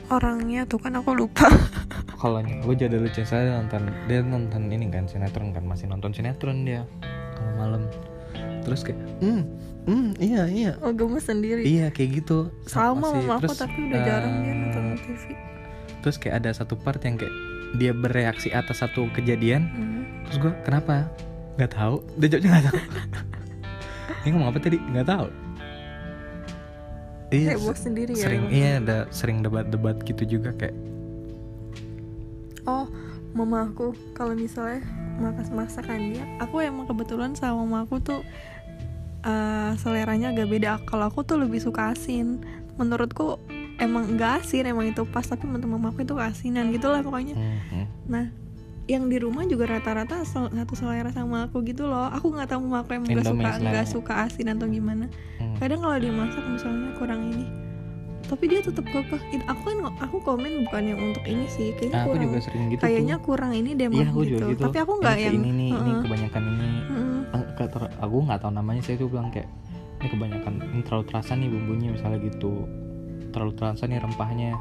orangnya 0.07 0.65
tuh 0.67 0.79
kan 0.81 0.97
aku 0.97 1.15
lupa. 1.15 1.47
Kalau 2.21 2.41
gue 2.41 2.75
jadi 2.75 2.97
lucu 2.97 3.21
saya 3.21 3.61
nonton 3.61 3.85
dia 4.09 4.25
nonton 4.25 4.65
ini 4.71 4.89
kan 4.89 5.05
sinetron 5.05 5.53
kan 5.53 5.61
masih 5.61 5.85
nonton 5.85 6.09
sinetron 6.09 6.65
dia 6.65 6.81
kalau 7.37 7.53
malam. 7.59 7.81
Terus 8.65 8.81
kayak 8.81 8.97
hmm 9.21 9.41
hmm 9.85 10.07
iya 10.17 10.43
iya. 10.49 10.71
Oh 10.81 10.89
gemes 10.89 11.27
sendiri. 11.27 11.61
Iya 11.61 11.93
kayak 11.93 12.23
gitu. 12.23 12.49
Sama 12.65 12.97
Masih- 13.13 13.29
mama 13.29 13.33
aku 13.37 13.43
terus, 13.45 13.59
tapi 13.61 13.77
udah 13.85 13.99
jarang 14.01 14.33
dia 14.41 14.49
eh, 14.49 14.55
nonton 14.57 14.83
TV 14.97 15.23
terus 16.05 16.21
kayak 16.21 16.45
ada 16.45 16.53
satu 16.53 16.77
part 16.77 17.01
yang 17.01 17.17
kayak 17.17 17.33
dia 17.81 17.89
bereaksi 17.89 18.53
atas 18.53 18.85
satu 18.85 19.09
kejadian. 19.17 19.65
Hmm. 19.73 20.01
terus 20.29 20.37
gue 20.37 20.53
kenapa? 20.61 21.09
Nggak 21.57 21.73
tahu. 21.73 21.95
Dia 22.21 22.27
jawabnya 22.37 22.49
nggak 22.53 22.65
tahu. 22.69 22.79
Ini 24.21 24.29
ngomong 24.37 24.49
apa 24.53 24.59
tadi? 24.61 24.77
Nggak 24.77 25.07
tahu. 25.09 25.27
Iya 27.33 27.57
sendiri 27.57 28.13
ya 28.13 28.21
sering 28.29 28.43
emang. 28.45 28.53
iya 28.53 28.71
ada 28.77 28.97
sering 29.09 29.41
debat-debat 29.41 29.97
gitu 30.05 30.37
juga 30.37 30.53
kayak. 30.53 30.77
Oh 32.69 32.85
mama 33.33 33.65
aku 33.65 33.97
kalau 34.13 34.37
misalnya 34.37 34.85
makas 35.17 35.51
masakan 35.51 36.15
dia 36.15 36.23
aku 36.39 36.63
emang 36.63 36.87
kebetulan 36.87 37.35
sama 37.35 37.65
mama 37.65 37.83
aku 37.83 37.99
tuh 37.99 38.21
eh, 39.25 39.71
seleranya 39.81 40.37
agak 40.37 40.53
beda. 40.53 40.85
Kalau 40.85 41.09
aku 41.09 41.25
tuh 41.25 41.41
lebih 41.41 41.57
suka 41.57 41.97
asin. 41.97 42.45
Menurutku 42.77 43.41
emang 43.79 44.03
enggak 44.15 44.43
asin 44.43 44.65
emang 44.67 44.87
itu 44.89 45.03
pas 45.07 45.25
tapi 45.25 45.45
mama 45.47 45.91
aku 45.91 46.03
itu 46.03 46.15
asinan 46.15 46.71
gitu 46.71 46.87
lah 46.87 47.03
pokoknya 47.03 47.35
hmm, 47.35 47.57
hmm. 47.71 47.85
nah 48.07 48.25
yang 48.85 49.09
di 49.09 49.17
rumah 49.17 49.49
juga 49.49 49.65
rata-rata 49.65 50.21
satu 50.21 50.77
selera 50.77 51.09
sama 51.09 51.49
aku 51.49 51.65
gitu 51.65 51.89
loh 51.89 52.05
aku 52.13 52.29
nggak 52.37 52.53
tahu 52.53 52.59
mama 52.69 52.85
aku 52.85 52.93
emang 52.93 53.09
nggak 53.09 53.25
suka 53.25 53.49
nggak 53.57 53.87
suka 53.89 54.13
asin 54.29 54.53
atau 54.53 54.69
gimana 54.69 55.09
Hmm. 55.35 55.55
kadang 55.59 55.79
kalau 55.83 55.97
dimasak 55.99 56.43
misalnya 56.47 56.91
kurang 56.99 57.31
ini 57.31 57.45
tapi 58.25 58.49
dia 58.49 58.59
tetap 58.59 58.83
kekeh 58.89 59.21
aku 59.45 59.61
kan 59.69 59.77
aku 60.01 60.17
komen 60.25 60.65
bukan 60.65 60.83
yang 60.83 60.99
untuk 60.99 61.23
ini 61.29 61.45
sih 61.45 61.71
kayaknya 61.77 62.01
aku 62.01 62.09
kurang 62.09 62.25
juga 62.25 62.39
sering 62.41 62.63
gitu 62.73 62.81
kayaknya 62.81 63.15
tuh. 63.21 63.25
kurang 63.29 63.51
ini 63.53 63.69
deh 63.77 63.87
aku 63.87 64.19
gitu. 64.25 64.45
gitu 64.49 64.63
tapi 64.65 64.77
aku 64.81 64.93
nggak 64.97 65.15
Ini 65.15 65.25
yang 65.29 65.35
ini 65.37 65.49
nih 65.53 65.69
ini 65.69 65.91
Heeh. 65.93 66.01
kebanyakan 66.01 66.43
ini 66.49 66.69
ter- 67.55 67.93
aku 67.99 68.17
nggak 68.25 68.39
tahu 68.41 68.51
namanya 68.51 68.81
saya 68.83 68.95
tuh 68.99 69.07
bilang 69.11 69.29
kayak 69.31 69.49
ini 70.01 70.07
kebanyakan 70.11 70.53
ini 70.73 70.81
terlalu 70.83 71.05
terasa 71.07 71.31
nih 71.35 71.47
bumbunya 71.51 71.89
misalnya 71.95 72.19
gitu 72.23 72.53
terlalu 73.35 73.53
terasa 73.59 73.83
nih 73.83 73.99
rempahnya. 73.99 74.55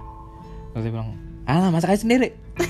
Terus 0.75 0.83
saya 0.83 0.93
bilang 0.93 1.15
ah 1.47 1.71
masak 1.71 1.95
aja 1.95 2.03
sendiri. 2.03 2.35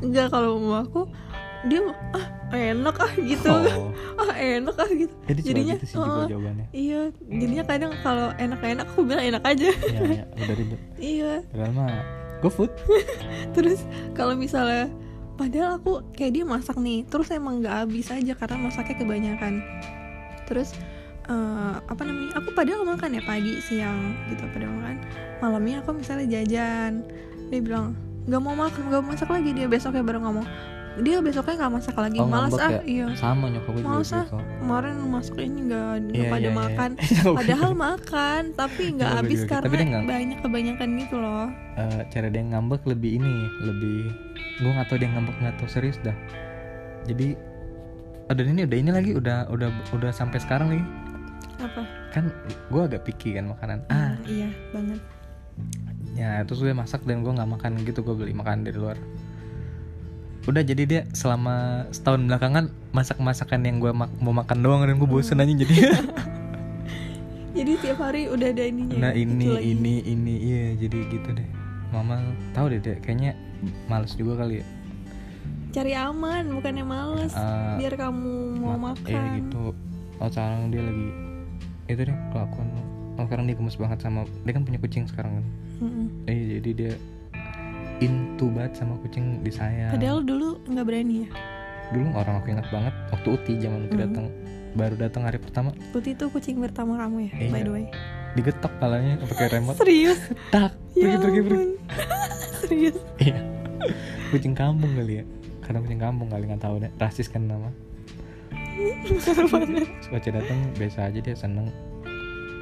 Enggak 0.00 0.32
kalau 0.32 0.56
mama 0.62 0.86
aku 0.86 1.02
dia 1.68 1.82
ah 2.16 2.26
enak 2.56 2.96
ah 2.96 3.12
gitu. 3.20 3.52
Oh. 3.52 3.92
Ah 4.20 4.32
enak 4.36 4.76
ah 4.76 4.88
gitu. 4.88 5.12
Jadi 5.28 5.40
Jadinya, 5.44 5.74
gitu 5.76 5.86
sih 5.88 5.96
juga 5.96 6.12
heeh. 6.12 6.28
jawabannya. 6.32 6.66
Iya 6.72 7.00
jadinya 7.28 7.64
kadang 7.68 7.92
kalau 8.00 8.28
enak-enak 8.36 8.86
aku 8.88 9.00
bilang 9.04 9.24
enak 9.34 9.42
aja. 9.44 9.68
Iya 9.72 10.00
iya 10.08 10.24
udah 10.38 10.56
ribet 10.56 10.80
iya. 11.12 11.32
Padahal 11.52 11.72
mah 11.76 11.88
go 12.40 12.48
food. 12.48 12.72
Terus 13.52 13.84
kalau 14.16 14.36
misalnya 14.36 14.88
padahal 15.36 15.80
aku 15.80 16.04
kayak 16.16 16.32
dia 16.36 16.44
masak 16.44 16.76
nih 16.76 17.04
terus 17.08 17.32
emang 17.32 17.64
nggak 17.64 17.76
habis 17.84 18.08
aja 18.12 18.32
karena 18.36 18.56
masaknya 18.60 18.96
kebanyakan. 18.96 19.54
Terus 20.48 20.72
eh, 21.26 21.74
apa 21.82 22.02
namanya 22.02 22.32
aku 22.36 22.48
padahal 22.52 22.82
makan 22.82 23.16
ya 23.16 23.22
pagi 23.22 23.52
siang 23.60 24.00
gitu 24.28 24.44
padahal 24.50 24.72
makan. 24.72 24.96
Malamnya 25.38 25.76
aku 25.82 25.90
misalnya 25.94 26.26
jajan 26.30 27.04
dia 27.50 27.60
bilang 27.60 27.98
nggak 28.24 28.40
mau 28.40 28.54
makan 28.54 28.80
nggak 28.86 29.00
mau 29.02 29.10
masak 29.10 29.28
lagi 29.28 29.50
dia 29.50 29.66
besoknya 29.66 30.00
baru 30.00 30.20
ngomong. 30.22 30.46
Dia 31.00 31.22
besoknya 31.22 31.54
nggak 31.64 31.72
masak 31.72 31.94
lagi 31.96 32.18
Oh, 32.18 32.26
malas 32.26 32.52
ah 32.58 32.66
ya? 32.66 32.80
iya. 32.82 33.06
Sama 33.14 33.46
nyokap 33.46 33.72
gue 33.78 33.82
Males 33.82 34.10
ah. 34.10 34.26
gitu. 34.26 34.38
kemarin 34.58 34.94
masak 35.06 35.36
ini 35.38 35.60
nggak 35.70 35.86
nggak 36.02 36.18
Iya, 36.18 36.28
pada 36.28 36.40
iya, 36.42 36.50
iya. 36.50 36.58
makan. 36.58 36.90
Nyokap 36.98 37.22
gue 37.22 37.36
padahal 37.38 37.72
makan 37.78 38.42
tapi 38.58 38.82
nggak 38.98 39.10
gue 39.10 39.18
habis 39.22 39.40
juga 39.46 39.54
karena 39.62 39.98
banyak 40.02 40.38
kebanyakan 40.42 40.88
gitu 40.98 41.16
loh. 41.22 41.46
Eh, 41.78 42.00
cara 42.10 42.26
dia 42.28 42.42
ngambek 42.42 42.82
lebih 42.90 43.10
ini 43.22 43.34
lebih 43.62 43.98
gue 44.60 44.70
nggak 44.70 44.86
tahu 44.90 44.98
dia 44.98 45.08
ngambek 45.14 45.36
nggak 45.38 45.54
tahu 45.62 45.68
serius 45.70 45.96
dah. 46.02 46.16
Jadi 47.06 47.38
ada 48.28 48.42
ini 48.42 48.62
udah 48.62 48.78
ini 48.78 48.90
lagi 48.90 49.10
udah 49.14 49.38
udah 49.50 49.68
udah 49.90 50.10
sampai 50.10 50.38
sekarang 50.38 50.68
lagi 50.70 50.84
apa? 51.62 51.82
Kan 52.10 52.24
gue 52.66 52.82
agak 52.82 53.04
picky 53.04 53.32
kan 53.32 53.48
makanan. 53.48 53.78
Ah 53.86 53.94
Hmm, 54.10 54.14
iya 54.26 54.48
banget. 54.70 55.00
Ya 56.12 56.42
terus 56.42 56.58
gue 56.58 56.72
masak 56.72 57.02
dan 57.02 57.20
gue 57.20 57.30
nggak 57.30 57.50
makan 57.50 57.80
gitu 57.82 58.00
gue 58.00 58.14
beli 58.14 58.32
makan 58.32 58.62
dari 58.62 58.74
luar. 58.74 58.96
Udah 60.42 60.60
jadi 60.60 60.82
dia 60.82 61.02
selama 61.10 61.54
setahun 61.90 62.24
belakangan 62.24 62.64
masak 62.90 63.18
masakan 63.18 63.60
yang 63.62 63.76
gue 63.78 63.92
mak- 63.92 64.16
mau 64.16 64.32
makan 64.32 64.58
doang 64.58 64.80
dan 64.82 64.96
gue 64.96 65.06
bosen 65.06 65.38
aja 65.38 65.52
jadi. 65.54 65.74
Jadi 67.50 67.72
tiap 67.78 67.98
hari 67.98 68.24
udah 68.24 68.46
ada 68.48 68.62
ininya 68.62 68.98
nah 69.00 69.12
itu 69.12 69.26
ini 69.26 69.46
lagi. 69.50 69.70
ini. 69.74 69.94
ini 70.06 70.34
iya 70.38 70.64
jadi 70.78 70.98
gitu 71.10 71.34
deh. 71.34 71.48
Mama 71.90 72.22
tahu 72.52 72.70
deh 72.70 72.78
deh 72.78 72.94
kayaknya 72.96 73.34
males 73.84 74.14
juga 74.14 74.38
kali 74.38 74.62
ya. 74.62 74.66
Cari 75.70 75.92
aman 75.92 76.46
bukannya 76.48 76.84
males 76.84 77.34
Ah, 77.34 77.74
biar 77.74 77.98
kamu 77.98 78.34
mau 78.56 78.78
Ma- 78.78 78.94
makan. 78.94 79.10
Iya 79.10 79.22
gitu. 79.42 79.74
Oh 80.16 80.28
sekarang 80.28 80.70
dia 80.70 80.78
lagi 80.80 81.08
itu 81.90 82.02
deh 82.04 82.16
kelakuan. 82.30 82.66
Oh, 83.14 83.24
sekarang 83.24 83.44
dia 83.44 83.54
gemes 83.54 83.74
banget 83.74 83.98
sama 84.00 84.20
dia 84.40 84.52
kan 84.52 84.62
punya 84.62 84.78
kucing 84.78 85.04
sekarang 85.04 85.32
kan. 85.34 85.44
Mm-mm. 85.80 86.06
Eh 86.24 86.38
jadi 86.56 86.70
dia 86.72 86.92
into 88.00 88.48
banget 88.48 88.72
sama 88.74 88.96
kucing 88.98 89.44
disayang. 89.44 89.92
padahal 89.92 90.20
dulu 90.20 90.56
nggak 90.64 90.84
berani 90.84 91.14
ya 91.20 91.28
dulu 91.90 92.06
orang 92.14 92.34
aku 92.38 92.48
ingat 92.48 92.68
banget 92.70 92.94
waktu 93.10 93.28
Uti 93.30 93.52
zaman 93.58 93.80
Uti 93.82 93.92
Hmm. 93.92 94.02
datang 94.02 94.26
baru 94.70 94.94
datang 94.96 95.22
hari 95.22 95.36
pertama 95.36 95.74
Putih 95.90 96.14
itu 96.14 96.30
kucing 96.30 96.56
pertama 96.56 96.96
kamu 96.96 97.26
ya 97.26 97.32
Iya. 97.36 97.50
by 97.50 97.60
the 97.60 97.72
way 97.72 97.84
digetok 98.32 98.72
palanya 98.78 99.18
pakai 99.20 99.50
remote 99.50 99.76
serius 99.76 100.16
tak 100.48 100.72
ya 100.94 101.12
pergi 101.12 101.18
pergi 101.18 101.40
pergi 101.42 101.58
ampun. 101.58 101.68
serius 102.62 102.96
iya 103.18 103.38
kucing 104.30 104.54
kampung 104.54 104.92
kali 104.94 105.14
ya 105.18 105.24
karena 105.60 105.78
kucing 105.82 106.00
kampung 106.00 106.28
kali 106.30 106.44
nggak 106.46 106.62
tahu 106.62 106.74
deh 106.78 106.90
rasis 106.96 107.26
kan 107.26 107.42
nama 107.44 107.68
Baca 110.10 110.28
datang 110.30 110.58
biasa 110.76 111.12
aja 111.12 111.18
dia 111.20 111.36
seneng. 111.36 111.68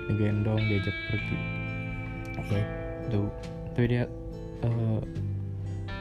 Digendong 0.08 0.60
diajak 0.68 0.96
pergi. 1.12 1.36
Ya 2.48 2.62
tuh 3.08 3.28
tapi 3.74 3.86
dia 3.88 4.04
eh, 4.64 5.00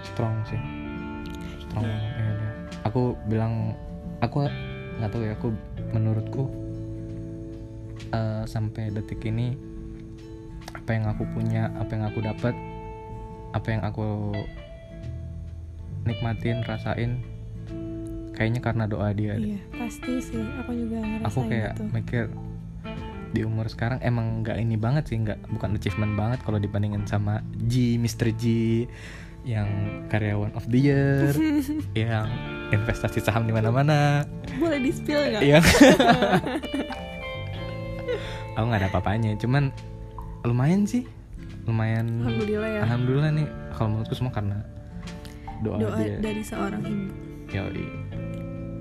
strong 0.04 0.36
sih. 0.48 0.60
Strong 1.68 1.84
Iya. 1.86 1.94
banget 1.94 2.38
ya 2.38 2.50
aku 2.88 3.02
bilang 3.28 3.76
aku 4.24 4.48
nggak 4.98 5.12
tahu 5.12 5.22
ya 5.28 5.34
aku 5.36 5.48
menurutku 5.92 6.44
eh, 8.16 8.44
sampai 8.48 8.90
detik 8.96 9.22
ini 9.28 9.54
apa 10.72 10.90
yang 10.96 11.06
aku 11.12 11.28
punya 11.36 11.68
apa 11.76 11.92
yang 11.92 12.06
aku 12.08 12.20
dapat 12.24 12.56
apa 13.52 13.68
yang 13.68 13.84
aku 13.84 14.32
nikmatin 16.08 16.64
rasain 16.64 17.20
kayaknya 18.38 18.62
karena 18.62 18.86
doa 18.86 19.10
dia 19.18 19.34
deh. 19.34 19.58
Iya 19.58 19.60
pasti 19.74 20.22
sih. 20.22 20.46
Aku 20.62 20.72
juga 20.78 21.02
ngerasain 21.02 21.26
aku 21.26 21.40
kayak 21.50 21.74
gitu. 21.74 21.84
mikir 21.90 22.30
di 23.34 23.42
umur 23.44 23.68
sekarang 23.68 24.00
emang 24.06 24.46
nggak 24.46 24.56
ini 24.62 24.78
banget 24.80 25.12
sih 25.12 25.18
nggak 25.20 25.52
bukan 25.52 25.76
achievement 25.76 26.16
banget 26.16 26.40
kalau 26.46 26.62
dibandingin 26.62 27.04
sama 27.10 27.42
G 27.68 27.98
Mr. 28.00 28.32
G 28.38 28.46
yang 29.44 29.68
karyawan 30.12 30.52
of 30.56 30.64
the 30.70 30.80
year 30.80 31.34
yang 31.98 32.30
investasi 32.70 33.20
saham 33.20 33.50
di 33.50 33.54
mana-mana. 33.56 34.24
Boleh 34.62 34.80
di 34.80 34.92
spill 34.94 35.34
nggak? 35.34 35.42
Yang 35.42 35.66
aku 38.56 38.66
nggak 38.70 38.82
ada 38.86 38.90
apa-apanya 38.94 39.34
cuman 39.42 39.74
lumayan 40.46 40.86
sih. 40.86 41.10
Lumayan 41.66 42.22
alhamdulillah 42.24 42.70
ya. 42.70 42.80
Alhamdulillah 42.86 43.32
nih 43.34 43.48
kalau 43.76 43.98
menurutku 43.98 44.16
semua 44.16 44.32
karena 44.32 44.62
doa, 45.66 45.82
doa 45.82 45.98
dia. 46.00 46.22
dari 46.22 46.46
seorang 46.46 46.86
ibu. 46.86 47.12
Yoi. 47.52 48.07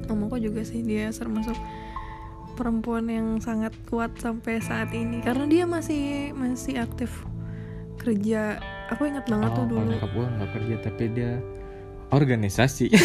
Mamaku 0.08 0.38
juga 0.40 0.62
sih 0.62 0.82
dia 0.82 1.10
termasuk 1.10 1.54
perempuan 2.56 3.06
yang 3.06 3.36
sangat 3.38 3.76
kuat 3.86 4.16
sampai 4.16 4.64
saat 4.64 4.88
ini 4.96 5.20
karena 5.20 5.44
dia 5.44 5.64
masih 5.68 6.32
masih 6.32 6.80
aktif 6.80 7.12
kerja 8.00 8.56
aku 8.88 9.10
ingat 9.10 9.26
banget 9.28 9.50
tuh 9.52 9.64
oh, 9.64 9.68
kalau 9.68 9.82
dulu 9.82 9.90
nyokap 9.92 10.10
gue 10.14 10.26
nggak 10.26 10.50
kerja 10.56 10.74
tapi 10.80 11.04
dia 11.12 11.32
organisasi 12.06 12.86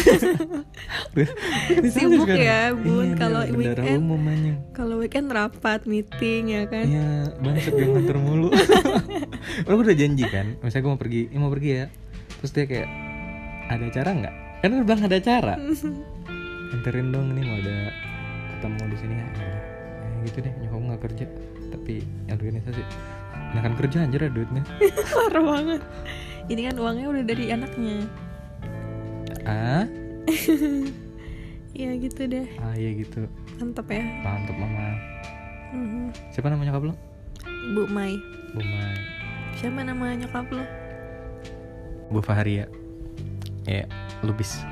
Sibuk 1.92 2.24
sekarang. 2.24 2.38
ya, 2.38 2.60
Bun, 2.72 3.12
Iya, 3.12 3.18
kalau 3.18 3.42
bendara 3.44 3.82
weekend. 3.82 4.56
kalau 4.72 4.94
weekend 5.02 5.28
rapat 5.28 5.80
meeting 5.84 6.42
ya 6.48 6.62
kan 6.70 6.86
Iya, 6.88 7.08
bangsat 7.42 7.72
gue 7.76 7.86
nganter 7.86 8.16
mulu. 8.16 8.48
Orang 9.68 9.78
udah 9.84 9.96
janji 9.98 10.24
kan, 10.30 10.56
misalnya 10.62 10.82
gue 10.86 10.92
mau 10.94 11.00
pergi, 11.00 11.20
ini 11.28 11.38
mau 11.38 11.52
pergi 11.52 11.70
ya. 11.82 11.86
Terus 12.40 12.50
dia 12.54 12.64
kayak 12.64 12.88
ada 13.68 13.84
acara 13.84 14.10
nggak? 14.16 14.34
Kan 14.62 14.68
udah 14.72 14.84
bilang 14.86 15.02
ada 15.04 15.16
acara. 15.18 15.54
Anterin 16.72 17.12
dong 17.12 17.30
ini 17.30 17.42
mau 17.44 17.56
ada 17.58 17.92
ketemu 18.50 18.82
di 18.88 18.96
sini 18.96 19.14
ya. 19.14 19.26
Ya, 19.36 19.50
gitu 20.24 20.38
deh, 20.40 20.52
nyokap 20.58 20.80
nggak 20.82 21.02
kerja, 21.02 21.24
tapi 21.68 21.94
organisasi. 22.26 22.82
Nah 23.52 23.60
kan 23.60 23.72
kerja 23.76 23.96
anjir 24.00 24.22
ada 24.22 24.32
duitnya. 24.32 24.62
parah 25.12 25.42
banget 25.42 25.82
ini 26.48 26.66
kan 26.66 26.74
uangnya 26.74 27.06
udah 27.06 27.22
dari 27.22 27.44
anaknya 27.48 28.02
Ah, 29.42 29.86
ya 31.78 31.90
gitu 31.94 32.26
deh 32.26 32.46
ah 32.58 32.74
iya 32.74 32.90
gitu. 32.94 33.26
mantep 33.58 33.86
ya 33.86 34.02
Mantap 34.22 34.56
mama. 34.56 34.86
Mhm. 35.70 36.10
Siapa 36.30 36.50
nama 36.50 36.62
nyokap 36.62 36.82
lo? 36.88 36.94
Bu 37.74 37.86
Mai 37.86 38.14
Bu 38.52 38.60
Mai. 38.60 38.96
siapa 39.54 39.82
nama 39.82 40.14
nyokap 40.14 40.46
lo 40.50 40.64
Bu 42.08 42.18
Faharia. 42.20 42.66
Ya, 43.62 43.86
Lubis. 44.20 44.66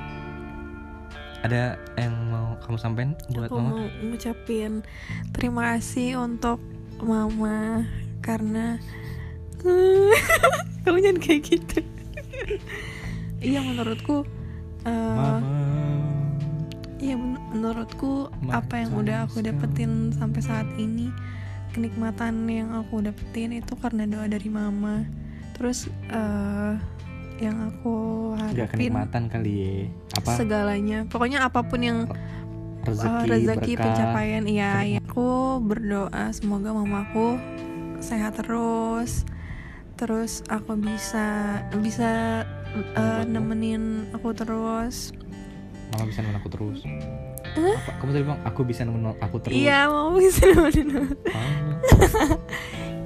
Ada 1.40 1.80
yang 1.96 2.14
mau 2.28 2.60
kamu 2.60 2.76
sampein 2.76 3.10
buat 3.32 3.48
aku 3.48 3.56
mama? 3.56 3.68
mau 3.72 3.88
ngucapin 4.04 4.84
terima 5.32 5.74
kasih 5.74 6.20
untuk 6.20 6.60
mama 7.00 7.88
karena 8.20 8.76
kamu 10.84 10.98
jangan 11.00 11.18
kayak 11.20 11.40
gitu 11.48 11.80
iya 13.40 13.64
menurutku 13.64 14.28
Mama. 14.84 15.40
iya 16.96 17.16
men- 17.16 17.40
menurutku 17.52 18.28
apa 18.48 18.84
yang 18.84 18.96
udah 18.96 19.24
aku 19.24 19.40
dapetin 19.40 20.12
sampai 20.12 20.40
saat 20.40 20.68
ini 20.76 21.08
kenikmatan 21.72 22.44
yang 22.48 22.72
aku 22.76 23.00
dapetin 23.00 23.56
itu 23.56 23.72
karena 23.76 24.04
doa 24.04 24.28
dari 24.28 24.48
mama 24.48 25.04
terus 25.56 25.88
eh, 26.08 26.74
yang 27.40 27.56
aku 27.66 27.96
Gak 28.52 28.68
harapin 28.68 28.92
kenikmatan 28.92 29.22
kali 29.26 29.52
ya. 29.56 29.72
Apa 30.14 30.30
segalanya 30.36 30.98
pokoknya 31.08 31.38
apa 31.42 31.60
pun 31.64 31.80
yang 31.80 31.98
rezeki, 32.80 33.08
Uh, 33.08 33.24
rezeki 33.26 33.72
berkah. 33.72 33.84
pencapaian 33.86 34.44
iya 34.44 34.72
iya. 34.82 34.98
aku 35.00 35.28
berdoa 35.58 36.24
semoga 36.30 36.70
mamaku 36.70 37.36
sehat 37.98 38.36
terus 38.36 39.28
terus 39.94 40.40
aku 40.46 40.76
bisa 40.76 41.60
bisa 41.76 42.44
Buatmu. 42.70 43.28
nemenin 43.28 43.82
aku 44.10 44.32
terus 44.32 45.12
mama 45.90 46.06
bisa 46.06 46.20
nemenin 46.20 46.38
aku 46.38 46.48
terus 46.48 46.78
Apa? 47.50 47.90
kamu 47.98 48.10
tadi 48.10 48.24
bilang 48.24 48.40
aku 48.44 48.60
bisa 48.62 48.80
nemenin 48.82 49.12
aku 49.18 49.36
terus 49.38 49.52
iya 49.54 49.84
mau 49.84 50.12
bisa 50.14 50.40
nemenin 50.50 50.88
aku. 50.94 51.14
Ah, 51.28 51.48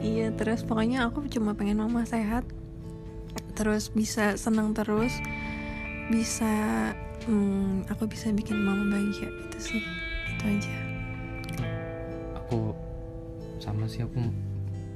iya 0.01 0.31
terus 0.31 0.63
pokoknya 0.63 1.09
aku 1.09 1.27
cuma 1.29 1.55
pengen 1.55 1.79
mama 1.79 2.05
sehat 2.05 2.47
terus 3.55 3.91
bisa 3.95 4.35
senang 4.35 4.75
terus 4.75 5.15
bisa 6.11 6.93
hmm, 7.25 7.89
aku 7.89 8.05
bisa 8.05 8.29
bikin 8.35 8.61
mama 8.61 8.93
bahagia 8.93 9.31
itu 9.31 9.59
sih 9.59 9.83
itu 10.35 10.45
aja. 10.45 10.77
Aku 12.45 12.77
sama 13.63 13.89
sih 13.89 14.05
aku 14.05 14.29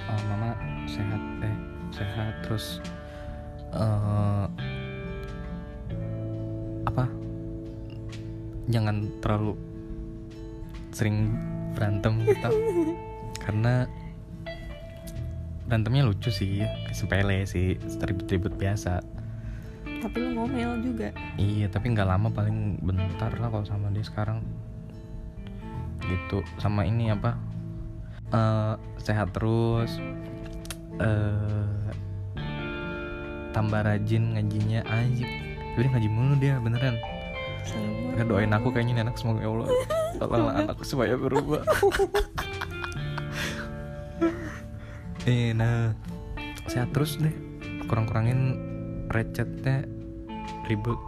uh, 0.04 0.22
mama 0.28 0.52
sehat 0.84 1.22
eh 1.40 1.56
sehat 1.94 2.34
terus 2.44 2.84
eh 3.72 4.46
apa 6.84 7.04
jangan 8.68 9.08
terlalu 9.24 9.56
sering 10.92 11.32
berantem 11.72 12.26
kita 12.26 12.50
karena 13.44 13.88
berantemnya 15.68 16.08
lucu 16.08 16.32
sih 16.32 16.64
sepele 16.92 17.44
sih 17.44 17.76
ribut-ribut 17.78 18.56
biasa 18.56 19.00
tapi 19.98 20.22
lu 20.22 20.30
ngomel 20.38 20.78
juga 20.82 21.10
Iya, 21.34 21.66
tapi 21.66 21.90
nggak 21.90 22.06
lama 22.06 22.30
paling 22.30 22.78
bentar 22.82 23.34
lah 23.34 23.50
kalau 23.50 23.66
sama 23.66 23.90
dia 23.90 24.06
sekarang. 24.06 24.42
Gitu. 26.06 26.38
Sama 26.62 26.86
ini 26.86 27.10
apa? 27.10 27.34
eh 28.28 28.74
sehat 29.00 29.32
terus. 29.34 29.98
eh 31.00 31.66
tambah 33.50 33.82
rajin 33.82 34.38
ngajinya 34.38 34.86
anjir. 34.86 35.26
Jadi 35.74 35.86
ngaji 35.90 36.08
mulu 36.10 36.34
dia 36.38 36.62
beneran. 36.62 36.94
Nggak 38.14 38.26
doain 38.28 38.54
aku 38.54 38.70
kayaknya 38.70 39.02
anak 39.02 39.18
semoga 39.18 39.42
ya 39.42 39.50
Allah 39.50 39.68
tolonglah 40.18 40.54
anakku 40.62 40.84
supaya 40.86 41.14
berubah. 41.18 41.62
eh 45.28 45.52
nah 45.54 45.94
sehat 46.68 46.92
terus 46.92 47.16
deh. 47.16 47.32
Kurang-kurangin 47.88 48.56
recetnya 49.08 49.88
ribut. 50.68 51.00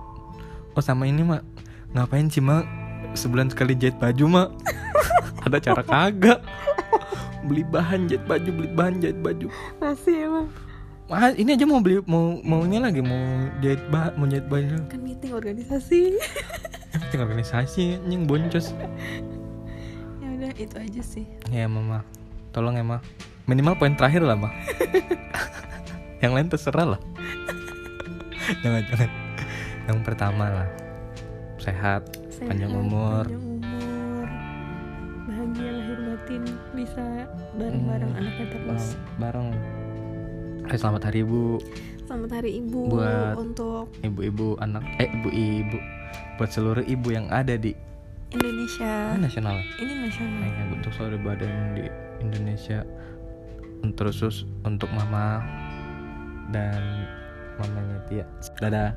Oh 0.73 0.83
sama 0.83 1.05
ini 1.05 1.21
mak 1.21 1.45
ngapain 1.93 2.27
sih 2.27 2.41
mak 2.41 2.65
sebulan 3.13 3.51
sekali 3.51 3.77
jahit 3.77 3.97
baju 3.99 4.25
mak? 4.27 4.49
Ada 5.45 5.59
cara 5.61 5.83
kagak? 5.83 6.41
Beli 7.41 7.65
bahan 7.65 8.05
jahit 8.07 8.25
baju, 8.25 8.49
beli 8.53 8.69
bahan 8.71 9.01
jahit 9.01 9.19
baju. 9.19 9.49
masih 9.79 10.29
emang 10.29 10.49
Wah, 11.11 11.35
ini 11.35 11.59
aja 11.59 11.67
mau 11.67 11.83
beli 11.83 11.99
mau 12.07 12.39
maunya 12.39 12.79
lagi 12.79 13.03
mau 13.03 13.19
jahit 13.59 13.83
bah 13.91 14.15
mau 14.15 14.31
jahit 14.31 14.47
baju. 14.47 14.79
kan 14.87 15.01
meeting 15.03 15.35
organisasi 15.35 16.15
penting 16.95 17.19
organisasi 17.21 17.99
nying 18.07 18.31
boncos. 18.31 18.71
ya 20.23 20.29
udah 20.31 20.53
itu 20.55 20.77
aja 20.79 21.03
sih 21.03 21.27
Ya 21.51 21.67
mama, 21.67 22.07
tolong 22.55 22.79
ya 22.79 22.87
ma. 22.87 23.03
Minimal 23.45 23.75
poin 23.75 23.93
terakhir 23.93 24.23
lah 24.23 24.37
ma. 24.37 24.51
Yang 26.23 26.33
lain 26.33 26.49
terserah 26.49 26.87
lah. 26.89 27.01
jangan 28.63 28.83
jangan. 28.85 29.11
Yang 29.85 29.99
pertama 30.03 30.45
lah 30.53 30.69
sehat, 31.57 32.03
panjang 32.39 32.69
Sehat, 32.69 32.83
umur. 32.83 33.25
panjang 33.27 33.45
umur 33.45 34.27
bahagia 35.23 35.71
lahir 35.71 35.99
batin 36.03 36.43
bisa 36.73 37.05
bareng-bareng 37.53 38.11
Hmm, 38.11 38.19
anaknya 38.19 38.47
terus 38.49 38.85
bareng. 39.15 39.49
Eh, 40.65 40.79
selamat 40.79 41.03
hari 41.05 41.21
ibu, 41.21 41.61
selamat 42.03 42.31
hari 42.33 42.51
ibu 42.59 42.81
Buat- 42.89 43.37
untuk 43.37 43.93
ibu-ibu 44.01 44.57
anak, 44.59 44.81
eh 44.97 45.09
ibu-ibu, 45.13 45.79
buat 46.37 46.49
seluruh 46.49 46.83
ibu 46.83 47.09
yang 47.11 47.29
ada 47.29 47.55
di 47.55 47.77
Indonesia 48.31 49.11
ah, 49.11 49.19
nasional. 49.19 49.57
ini 49.77 49.93
nasional 50.01 50.41
Eh, 50.41 50.67
untuk 50.71 50.91
seluruh 50.91 51.19
ibu 51.19 51.29
ada 51.29 51.45
yang 51.45 51.67
di 51.75 51.85
Indonesia, 52.21 52.87
terus 53.97 54.21
khusus 54.21 54.49
untuk 54.63 54.89
mama 54.93 55.41
dan 56.53 57.07
mamanya 57.59 57.99
Tia. 58.09 58.27
Dadah. 58.61 58.91